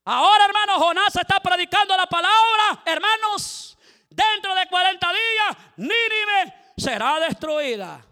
[0.06, 2.82] Ahora, hermano, Jonás está predicando la palabra.
[2.84, 3.76] Hermanos,
[4.08, 8.04] dentro de 40 días, Nínive será destruida.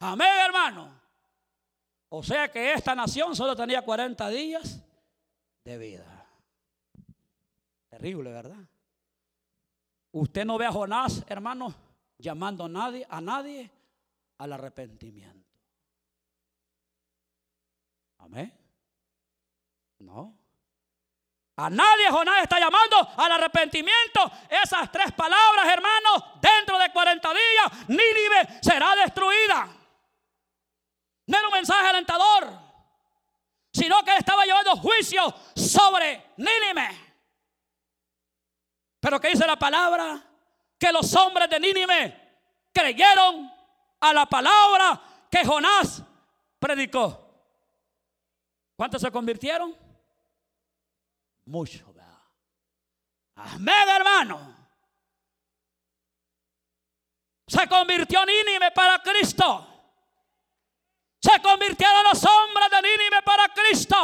[0.00, 0.98] Amén, hermano.
[2.10, 4.82] O sea que esta nación solo tenía 40 días
[5.64, 6.26] de vida.
[7.88, 8.64] Terrible, ¿verdad?
[10.12, 11.74] Usted no ve a Jonás, hermano,
[12.18, 13.70] llamando a nadie, a nadie
[14.38, 15.48] al arrepentimiento.
[18.18, 18.52] Amén.
[20.00, 20.36] No.
[21.56, 24.30] A nadie Jonás está llamando al arrepentimiento.
[24.48, 29.68] Esas tres palabras, hermanos, dentro de 40 días, Nínive será destruida.
[31.26, 32.58] No era un mensaje alentador,
[33.72, 37.08] sino que estaba llevando juicio sobre Nínive.
[39.00, 40.27] Pero ¿qué dice la palabra?
[40.78, 42.40] Que los hombres de Nínive
[42.72, 43.52] creyeron
[44.00, 46.02] a la palabra que Jonás
[46.58, 47.26] predicó.
[48.76, 49.76] ¿Cuántos se convirtieron?
[51.44, 51.82] Muchos,
[53.38, 54.56] Amén, hermano.
[57.46, 59.66] Se convirtió Nínive para Cristo.
[61.20, 63.96] Se convirtieron los hombres de Nínive para Cristo.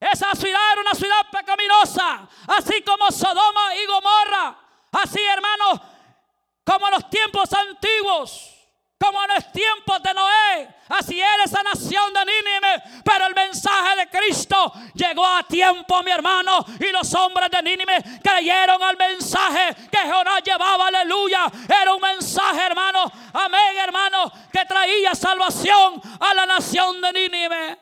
[0.00, 4.67] Esa ciudad era una ciudad pecaminosa, así como Sodoma y Gomorra.
[4.92, 5.80] Así, hermanos,
[6.64, 8.58] como en los tiempos antiguos,
[8.98, 10.74] como en los tiempos de Noé.
[10.88, 13.02] Así era esa nación de Nínive.
[13.04, 16.64] Pero el mensaje de Cristo llegó a tiempo, mi hermano.
[16.80, 20.88] Y los hombres de Nínive creyeron al mensaje que Jonás llevaba.
[20.88, 21.50] Aleluya.
[21.80, 23.04] Era un mensaje, hermano.
[23.32, 24.32] Amén, hermano.
[24.52, 27.78] Que traía salvación a la nación de Nínive.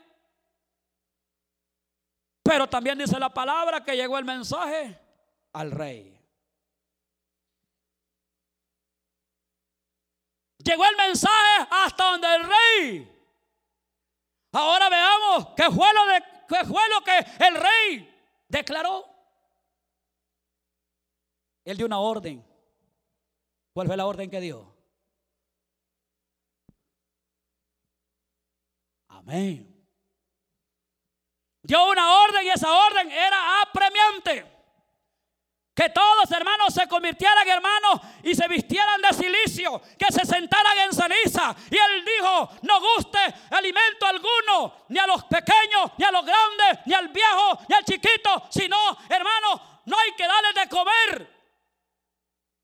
[2.42, 5.00] Pero también dice la palabra que llegó el mensaje
[5.52, 6.15] al rey.
[10.66, 13.16] Llegó el mensaje hasta donde el rey.
[14.50, 15.86] Ahora veamos qué fue
[16.88, 19.06] lo, que el rey declaró.
[21.64, 22.44] Él dio una orden.
[23.72, 24.74] ¿Cuál fue la orden que dio?
[29.06, 29.72] Amén.
[31.62, 33.55] Dio una orden y esa orden era.
[35.76, 40.90] Que todos hermanos se convirtieran hermanos y se vistieran de silicio, que se sentaran en
[40.90, 41.54] ceniza.
[41.70, 43.18] Y él dijo, no guste
[43.50, 47.84] alimento alguno, ni a los pequeños, ni a los grandes, ni al viejo, ni al
[47.84, 48.74] chiquito, sino,
[49.06, 51.36] hermanos, no hay que darles de comer.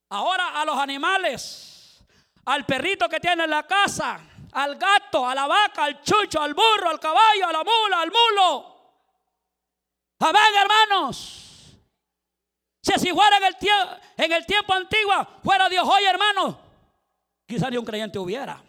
[0.08, 2.02] Ahora a los animales,
[2.46, 4.20] al perrito que tiene en la casa,
[4.52, 8.10] al gato, a la vaca, al chucho, al burro, al caballo, a la mula, al
[8.10, 8.94] mulo.
[10.18, 11.51] Amén, hermanos.
[12.82, 13.56] Si así fuera en el,
[14.16, 15.14] en el tiempo antiguo,
[15.44, 16.56] fuera Dios hoy, hermanos,
[17.46, 18.62] quizás ni un creyente hubiera.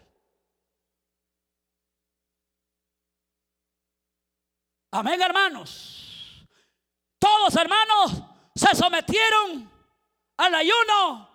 [4.92, 6.46] Amén, hermanos.
[7.18, 8.22] Todos, hermanos,
[8.54, 9.72] se sometieron
[10.38, 11.30] al ayuno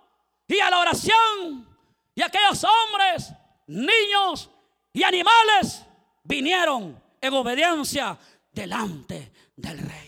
[0.47, 1.67] y a la oración.
[2.15, 3.33] Y aquellos hombres,
[3.67, 4.51] niños
[4.93, 5.85] y animales
[6.23, 8.17] vinieron en obediencia
[8.53, 10.08] delante del rey.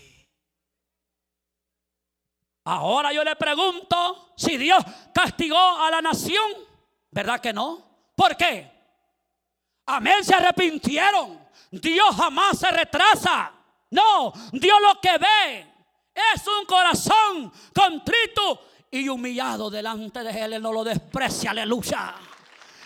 [2.63, 4.83] Ahora yo le pregunto si Dios
[5.13, 6.51] castigó a la nación.
[7.09, 7.83] ¿Verdad que no?
[8.15, 8.69] ¿Por qué?
[9.87, 11.39] Amén, se arrepintieron.
[11.71, 13.51] Dios jamás se retrasa.
[13.89, 15.67] No, Dios lo que ve
[16.33, 20.53] es un corazón contrito y humillado delante de Él.
[20.53, 22.15] Él no lo desprecia, aleluya.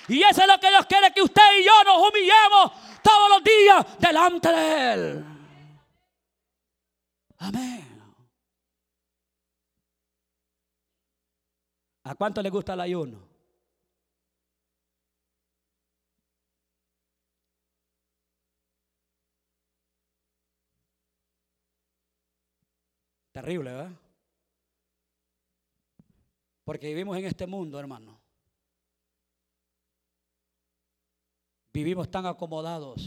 [0.08, 2.72] Y eso es lo que Dios quiere que usted y yo nos humillemos
[3.02, 5.26] todos los días delante de Él.
[7.40, 7.95] Amén.
[12.06, 13.20] ¿A cuánto le gusta el ayuno?
[23.32, 23.92] Terrible, ¿verdad?
[26.64, 28.22] Porque vivimos en este mundo, hermano.
[31.74, 33.02] Vivimos tan acomodados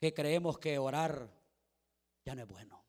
[0.00, 1.30] que creemos que orar
[2.24, 2.85] ya no es bueno.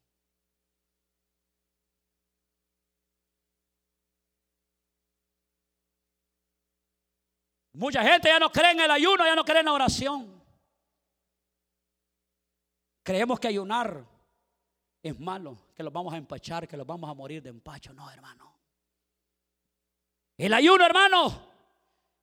[7.78, 10.44] Mucha gente ya no cree en el ayuno, ya no cree en la oración.
[13.04, 14.04] Creemos que ayunar
[15.04, 17.94] es malo, que los vamos a empachar, que los vamos a morir de empacho.
[17.94, 18.52] No, hermano.
[20.38, 21.40] El ayuno, hermano,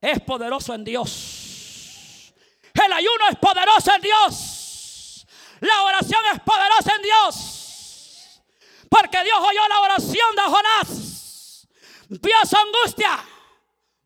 [0.00, 2.34] es poderoso en Dios.
[2.74, 5.26] El ayuno es poderoso en Dios.
[5.60, 8.42] La oración es poderosa en Dios.
[8.88, 11.68] Porque Dios oyó la oración de Jonás.
[12.08, 13.24] Vio su angustia.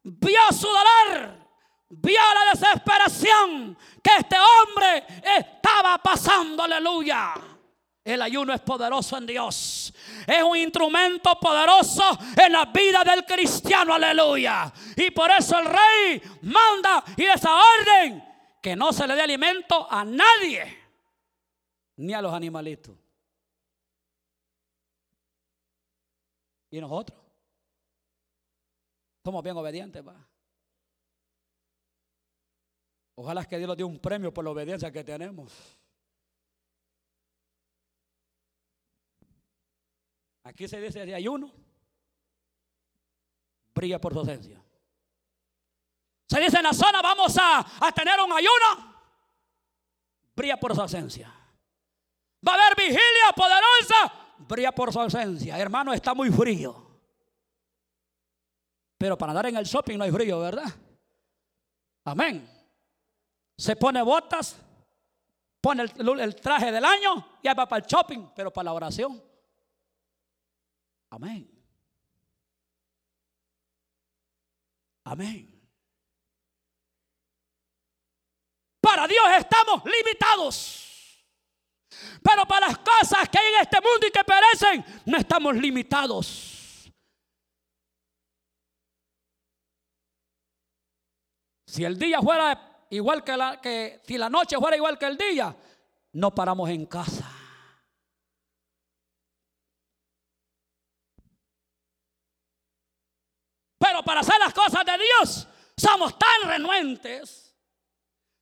[0.03, 1.38] Vio su dolor.
[1.91, 5.07] Vio la desesperación que este hombre
[5.39, 6.63] estaba pasando.
[6.63, 7.35] Aleluya.
[8.05, 9.93] El ayuno es poderoso en Dios.
[10.27, 12.03] Es un instrumento poderoso
[12.43, 13.95] en la vida del cristiano.
[13.95, 14.73] Aleluya.
[14.97, 18.25] Y por eso el rey manda y esa orden
[18.63, 20.79] que no se le dé alimento a nadie,
[21.97, 22.97] ni a los animalitos.
[26.71, 27.19] ¿Y nosotros?
[29.25, 30.29] Somos bien obedientes, va.
[33.21, 35.53] Ojalá que Dios nos dé un premio por la obediencia que tenemos.
[40.45, 41.53] Aquí se dice de ayuno,
[43.75, 44.63] brilla por su ausencia.
[46.29, 48.95] Se dice en la zona, vamos a, a tener un ayuno,
[50.37, 51.27] brilla por su ausencia.
[52.47, 55.59] Va a haber vigilia poderosa, brilla por su ausencia.
[55.59, 56.87] Hermano, está muy frío.
[58.97, 60.73] Pero para andar en el shopping no hay frío, ¿verdad?
[62.05, 62.58] Amén.
[63.59, 64.57] Se pone botas,
[65.61, 69.21] pone el, traje del año y va para el shopping, pero para la oración.
[71.11, 71.51] Amén.
[75.05, 75.59] Amén.
[78.81, 80.85] Para Dios estamos limitados.
[82.23, 86.93] Pero para las cosas que hay en este mundo y que perecen, no estamos limitados.
[91.67, 95.17] Si el día fuera igual que la que si la noche fuera igual que el
[95.17, 95.55] día,
[96.13, 97.31] no paramos en casa.
[103.79, 107.57] Pero para hacer las cosas de Dios somos tan renuentes,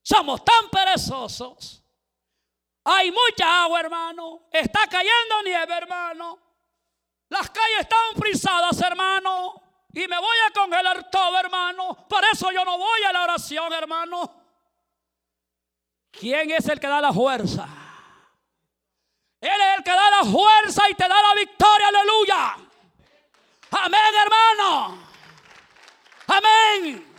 [0.01, 1.83] somos tan perezosos.
[2.83, 4.47] Hay mucha agua, hermano.
[4.51, 6.39] Está cayendo nieve, hermano.
[7.29, 9.61] Las calles están frisadas, hermano.
[9.93, 12.07] Y me voy a congelar todo, hermano.
[12.07, 14.36] Por eso yo no voy a la oración, hermano.
[16.11, 17.67] ¿Quién es el que da la fuerza?
[19.39, 22.67] Él es el que da la fuerza y te da la victoria, aleluya.
[23.71, 25.07] Amén, hermano.
[26.27, 27.13] Amén.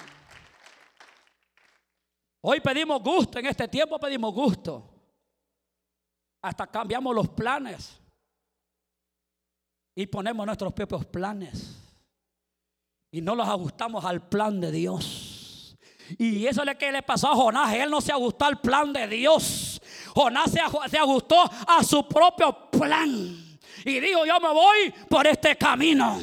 [2.40, 4.88] Hoy pedimos gusto, en este tiempo pedimos gusto.
[6.42, 8.00] Hasta cambiamos los planes
[9.94, 11.76] y ponemos nuestros propios planes
[13.10, 15.27] y no los ajustamos al plan de Dios.
[16.16, 17.74] Y eso es lo que le pasó a Jonás.
[17.74, 19.80] Él no se ajustó al plan de Dios.
[20.14, 23.58] Jonás se, ajustó a su propio plan.
[23.84, 26.20] Y dijo, yo me voy por este camino.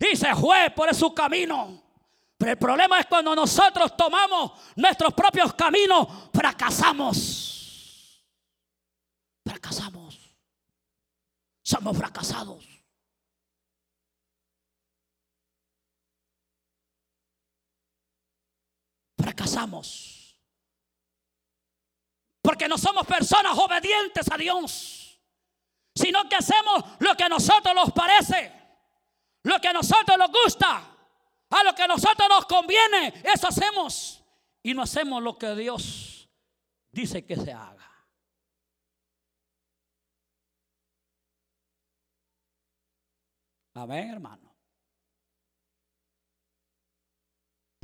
[0.00, 1.82] Y se fue por su camino.
[2.36, 8.24] Pero el problema es cuando nosotros tomamos nuestros propios caminos, fracasamos.
[9.44, 10.18] Fracasamos.
[11.62, 12.67] Somos fracasados.
[19.38, 20.36] Fracasamos.
[22.42, 25.22] Porque no somos personas obedientes a Dios,
[25.94, 28.52] sino que hacemos lo que a nosotros nos parece,
[29.44, 30.82] lo que a nosotros nos gusta,
[31.50, 34.24] a lo que a nosotros nos conviene, eso hacemos.
[34.62, 36.28] Y no hacemos lo que Dios
[36.90, 37.88] dice que se haga.
[43.74, 44.47] Amén, hermano.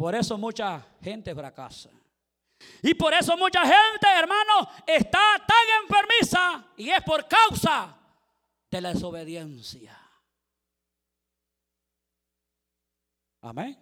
[0.04, 1.88] Por eso mucha gente fracasa.
[2.82, 7.96] Y por eso mucha gente, hermano, está tan enfermiza y es por causa
[8.70, 9.98] de la desobediencia.
[13.40, 13.78] Amén.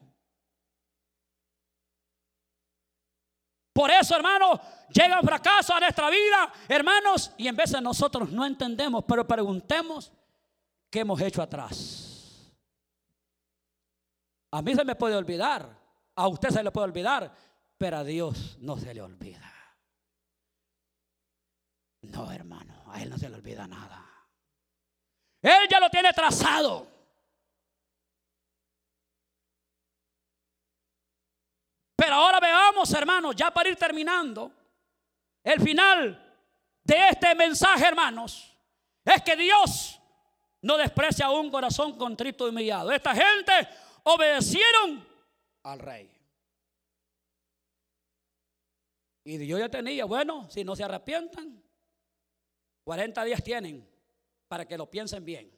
[3.73, 4.61] Por eso, hermano,
[4.95, 10.13] llega el fracaso a nuestra vida, hermanos, y en de nosotros no entendemos, pero preguntemos
[10.89, 12.55] qué hemos hecho atrás.
[14.53, 15.82] A mí se me puede olvidar,
[16.15, 17.33] a usted se le puede olvidar,
[17.79, 19.53] pero a Dios no se le olvida.
[22.03, 24.05] No, hermano, a Él no se le olvida nada.
[25.41, 26.87] Él ya lo tiene trazado.
[31.97, 34.53] Pero ahora veamos, hermanos, ya para ir terminando,
[35.45, 36.41] el final
[36.83, 38.57] de este mensaje, hermanos,
[39.05, 40.01] es que Dios
[40.63, 42.91] no desprecia a un corazón contrito y humillado.
[42.91, 43.69] Esta gente
[44.05, 45.12] obedecieron
[45.63, 46.11] al rey.
[49.25, 51.63] Y yo ya tenía, bueno, si no se arrepientan,
[52.85, 53.89] 40 días tienen
[54.49, 55.51] para que lo piensen bien.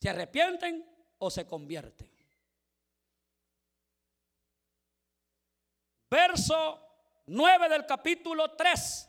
[0.00, 0.86] Se arrepienten
[1.18, 2.10] o se convierten.
[6.08, 6.80] Verso
[7.26, 9.08] 9 del capítulo 3.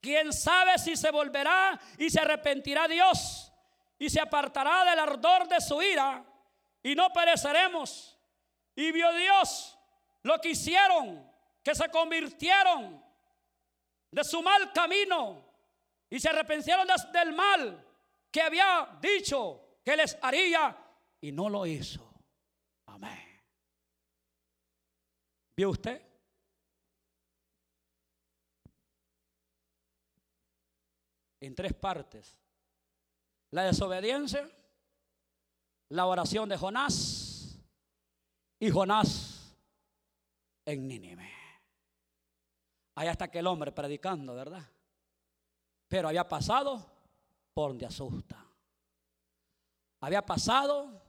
[0.00, 3.52] ¿Quién sabe si se volverá y se arrepentirá Dios
[3.98, 6.24] y se apartará del ardor de su ira
[6.82, 8.19] y no pereceremos?
[8.80, 9.76] Y vio Dios
[10.22, 11.30] lo que hicieron,
[11.62, 13.04] que se convirtieron
[14.10, 15.44] de su mal camino
[16.08, 17.86] y se arrepentieron del mal
[18.30, 20.74] que había dicho que les haría
[21.20, 22.10] y no lo hizo.
[22.86, 23.42] Amén.
[25.54, 26.06] ¿Vio usted?
[31.42, 32.36] en tres partes.
[33.50, 34.46] La desobediencia,
[35.88, 37.39] la oración de Jonás
[38.60, 39.52] y Jonás
[40.64, 41.28] en Nínive.
[42.94, 44.62] Ahí está aquel hombre predicando, ¿verdad?
[45.88, 46.86] Pero había pasado
[47.52, 48.46] por donde asusta.
[50.00, 51.02] Había pasado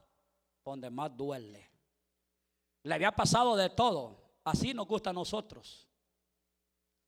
[0.62, 1.70] por donde más duele.
[2.82, 4.20] Le había pasado de todo.
[4.42, 5.86] Así nos gusta a nosotros.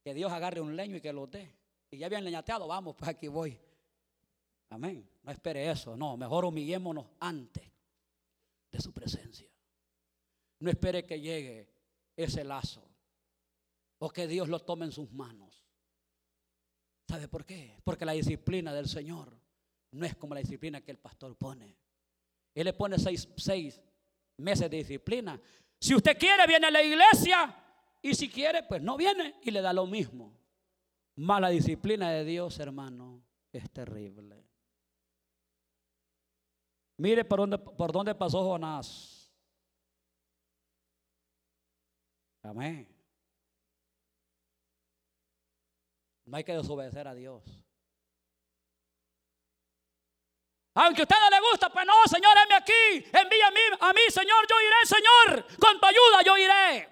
[0.03, 1.53] Que Dios agarre un leño y que lo dé
[1.95, 3.57] y ya habían leñateado, vamos, pues aquí voy.
[4.69, 5.07] Amén.
[5.23, 7.63] No espere eso, no, mejor humillémonos antes
[8.71, 9.49] de su presencia.
[10.65, 11.69] No espere que llegue
[12.17, 12.81] ese lazo
[13.99, 15.63] o que Dios lo tome en sus manos.
[17.07, 17.77] ¿Sabe por qué?
[17.83, 19.31] Porque la disciplina del Señor
[19.91, 21.77] no es como la disciplina que el pastor pone.
[22.55, 23.79] Él le pone seis,
[24.37, 25.39] meses de disciplina.
[25.79, 27.63] Si usted quiere, viene a la iglesia.
[28.01, 30.33] Y si quiere, pues no viene y le da lo mismo.
[31.17, 33.21] Mala disciplina de Dios, hermano,
[33.53, 34.43] es terrible.
[36.97, 39.14] Mire por dónde, por dónde pasó Jonás.
[42.45, 42.87] Amén.
[46.25, 47.43] No hay que desobedecer a Dios.
[50.75, 53.09] Aunque a usted no le gusta, pues no, Señor, heme aquí.
[53.17, 55.59] Envía a mí, a mí, Señor, yo iré, Señor.
[55.59, 56.89] Con tu ayuda yo iré.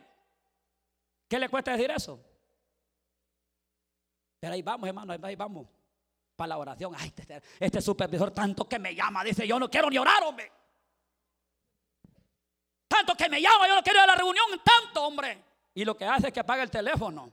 [1.28, 2.24] ¿Qué le cuesta decir eso?
[4.40, 5.68] Pero ahí vamos, hermano, ahí vamos.
[6.36, 6.94] Para la oración.
[6.98, 9.24] Ay, este, este, supervisor tanto que me llama.
[9.24, 10.52] Dice, yo no quiero ni orar, hombre.
[13.18, 15.44] Que me llama, yo no quiero ir a la reunión tanto, hombre.
[15.76, 17.30] Y lo que hace es que apaga el teléfono.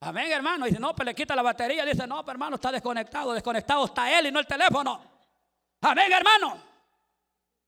[0.00, 0.66] Amén, hermano.
[0.66, 1.84] Dice, no, pero le quita la batería.
[1.84, 3.32] Dice, no, pero hermano, está desconectado.
[3.32, 5.00] Desconectado está él y no el teléfono.
[5.80, 6.58] Amén, hermano.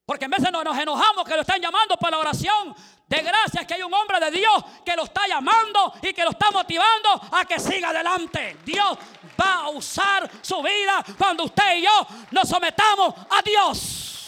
[0.05, 2.75] Porque en veces nos enojamos que lo están llamando para la oración.
[3.07, 6.31] De gracias que hay un hombre de Dios que lo está llamando y que lo
[6.31, 8.57] está motivando a que siga adelante.
[8.65, 8.97] Dios
[9.39, 14.18] va a usar su vida cuando usted y yo nos sometamos a Dios.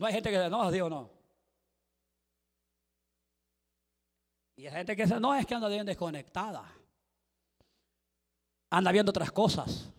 [0.00, 1.10] No hay gente que se enoja, Dios no.
[4.56, 6.64] Y hay gente que dice, no, es que anda bien desconectada.
[8.70, 9.92] Anda viendo otras cosas.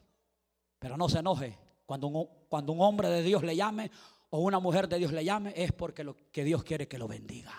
[0.80, 1.56] Pero no se enoje.
[1.86, 3.91] Cuando un, cuando un hombre de Dios le llame
[4.32, 7.08] o una mujer de Dios le llame, es porque lo que Dios quiere que lo
[7.08, 7.54] bendiga.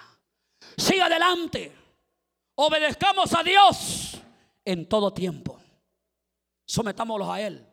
[0.76, 1.72] Siga adelante.
[2.56, 4.20] Obedezcamos a Dios
[4.64, 5.60] en todo tiempo.
[6.64, 7.64] Sometámoslos a Él.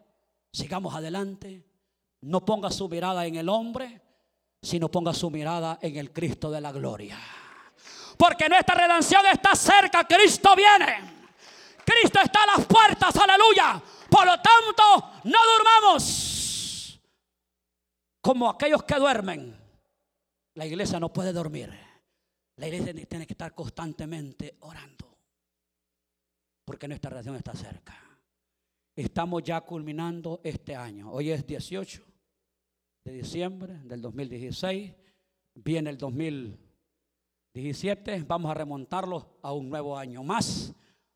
[0.54, 1.66] Sigamos adelante.
[2.22, 4.09] No ponga su mirada en el hombre,
[4.62, 7.18] sino ponga su mirada en el Cristo de la gloria.
[8.18, 11.20] Porque nuestra redención está cerca, Cristo viene.
[11.86, 13.82] Cristo está a las puertas, aleluya.
[14.10, 17.00] Por lo tanto, no durmamos
[18.22, 19.58] como aquellos que duermen.
[20.56, 21.74] La iglesia no puede dormir.
[22.58, 25.18] La iglesia tiene que estar constantemente orando.
[26.66, 27.96] Porque nuestra redención está cerca.
[28.94, 31.10] Estamos ya culminando este año.
[31.10, 32.09] Hoy es 18
[33.10, 34.94] de diciembre del 2016.
[35.56, 38.24] Viene el 2017.
[38.28, 40.76] Vamos a remontarlo a un nuevo año más.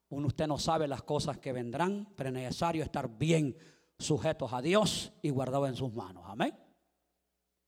[0.09, 3.55] Uno usted no sabe las cosas que vendrán, pero es necesario estar bien
[3.99, 6.23] sujetos a Dios y guardados en sus manos.
[6.25, 6.57] Amén.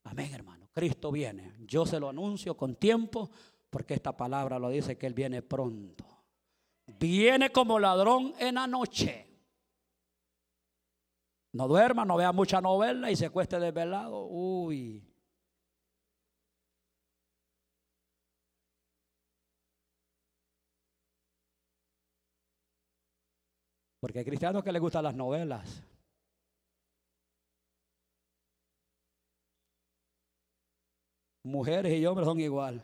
[0.03, 0.69] Amén, hermano.
[0.71, 1.53] Cristo viene.
[1.59, 3.29] Yo se lo anuncio con tiempo
[3.69, 6.03] porque esta palabra lo dice que Él viene pronto.
[6.87, 9.24] Viene como ladrón en la noche.
[11.55, 14.27] No duerma, no vea mucha novela y se cueste desvelado.
[14.27, 15.01] Uy.
[24.01, 25.81] Porque hay cristianos que les gustan las novelas.
[31.43, 32.83] Mujeres y hombres son igual.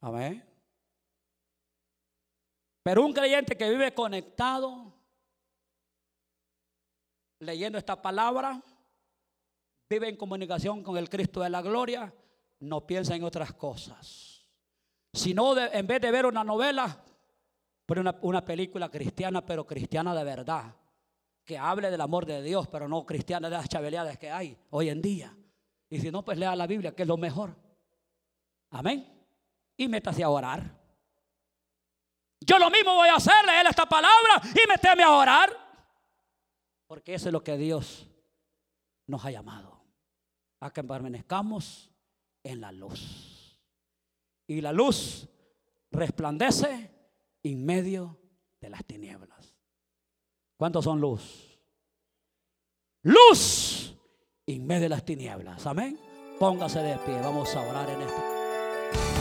[0.00, 0.50] Amén.
[2.90, 4.92] Pero un creyente que vive conectado,
[7.38, 8.60] leyendo esta palabra,
[9.88, 12.12] vive en comunicación con el Cristo de la gloria,
[12.58, 14.44] no piensa en otras cosas.
[15.12, 17.00] Sino en vez de ver una novela,
[17.86, 20.74] pone una, una película cristiana, pero cristiana de verdad.
[21.44, 24.88] Que hable del amor de Dios, pero no cristiana de las chabeleadas que hay hoy
[24.88, 25.32] en día.
[25.88, 27.54] Y si no, pues lea la Biblia, que es lo mejor.
[28.70, 29.06] Amén.
[29.76, 30.79] Y métase a orar.
[32.40, 35.50] Yo lo mismo voy a hacer, leer esta palabra y meterme a orar.
[36.86, 38.06] Porque eso es lo que Dios
[39.06, 39.84] nos ha llamado.
[40.60, 41.90] A que permanezcamos
[42.42, 43.58] en la luz.
[44.46, 45.28] Y la luz
[45.90, 46.90] resplandece
[47.42, 48.18] en medio
[48.60, 49.54] de las tinieblas.
[50.56, 51.58] ¿Cuántos son luz?
[53.02, 53.94] Luz
[54.46, 55.66] en medio de las tinieblas.
[55.66, 55.98] Amén.
[56.38, 57.20] Póngase de pie.
[57.20, 58.29] Vamos a orar en este.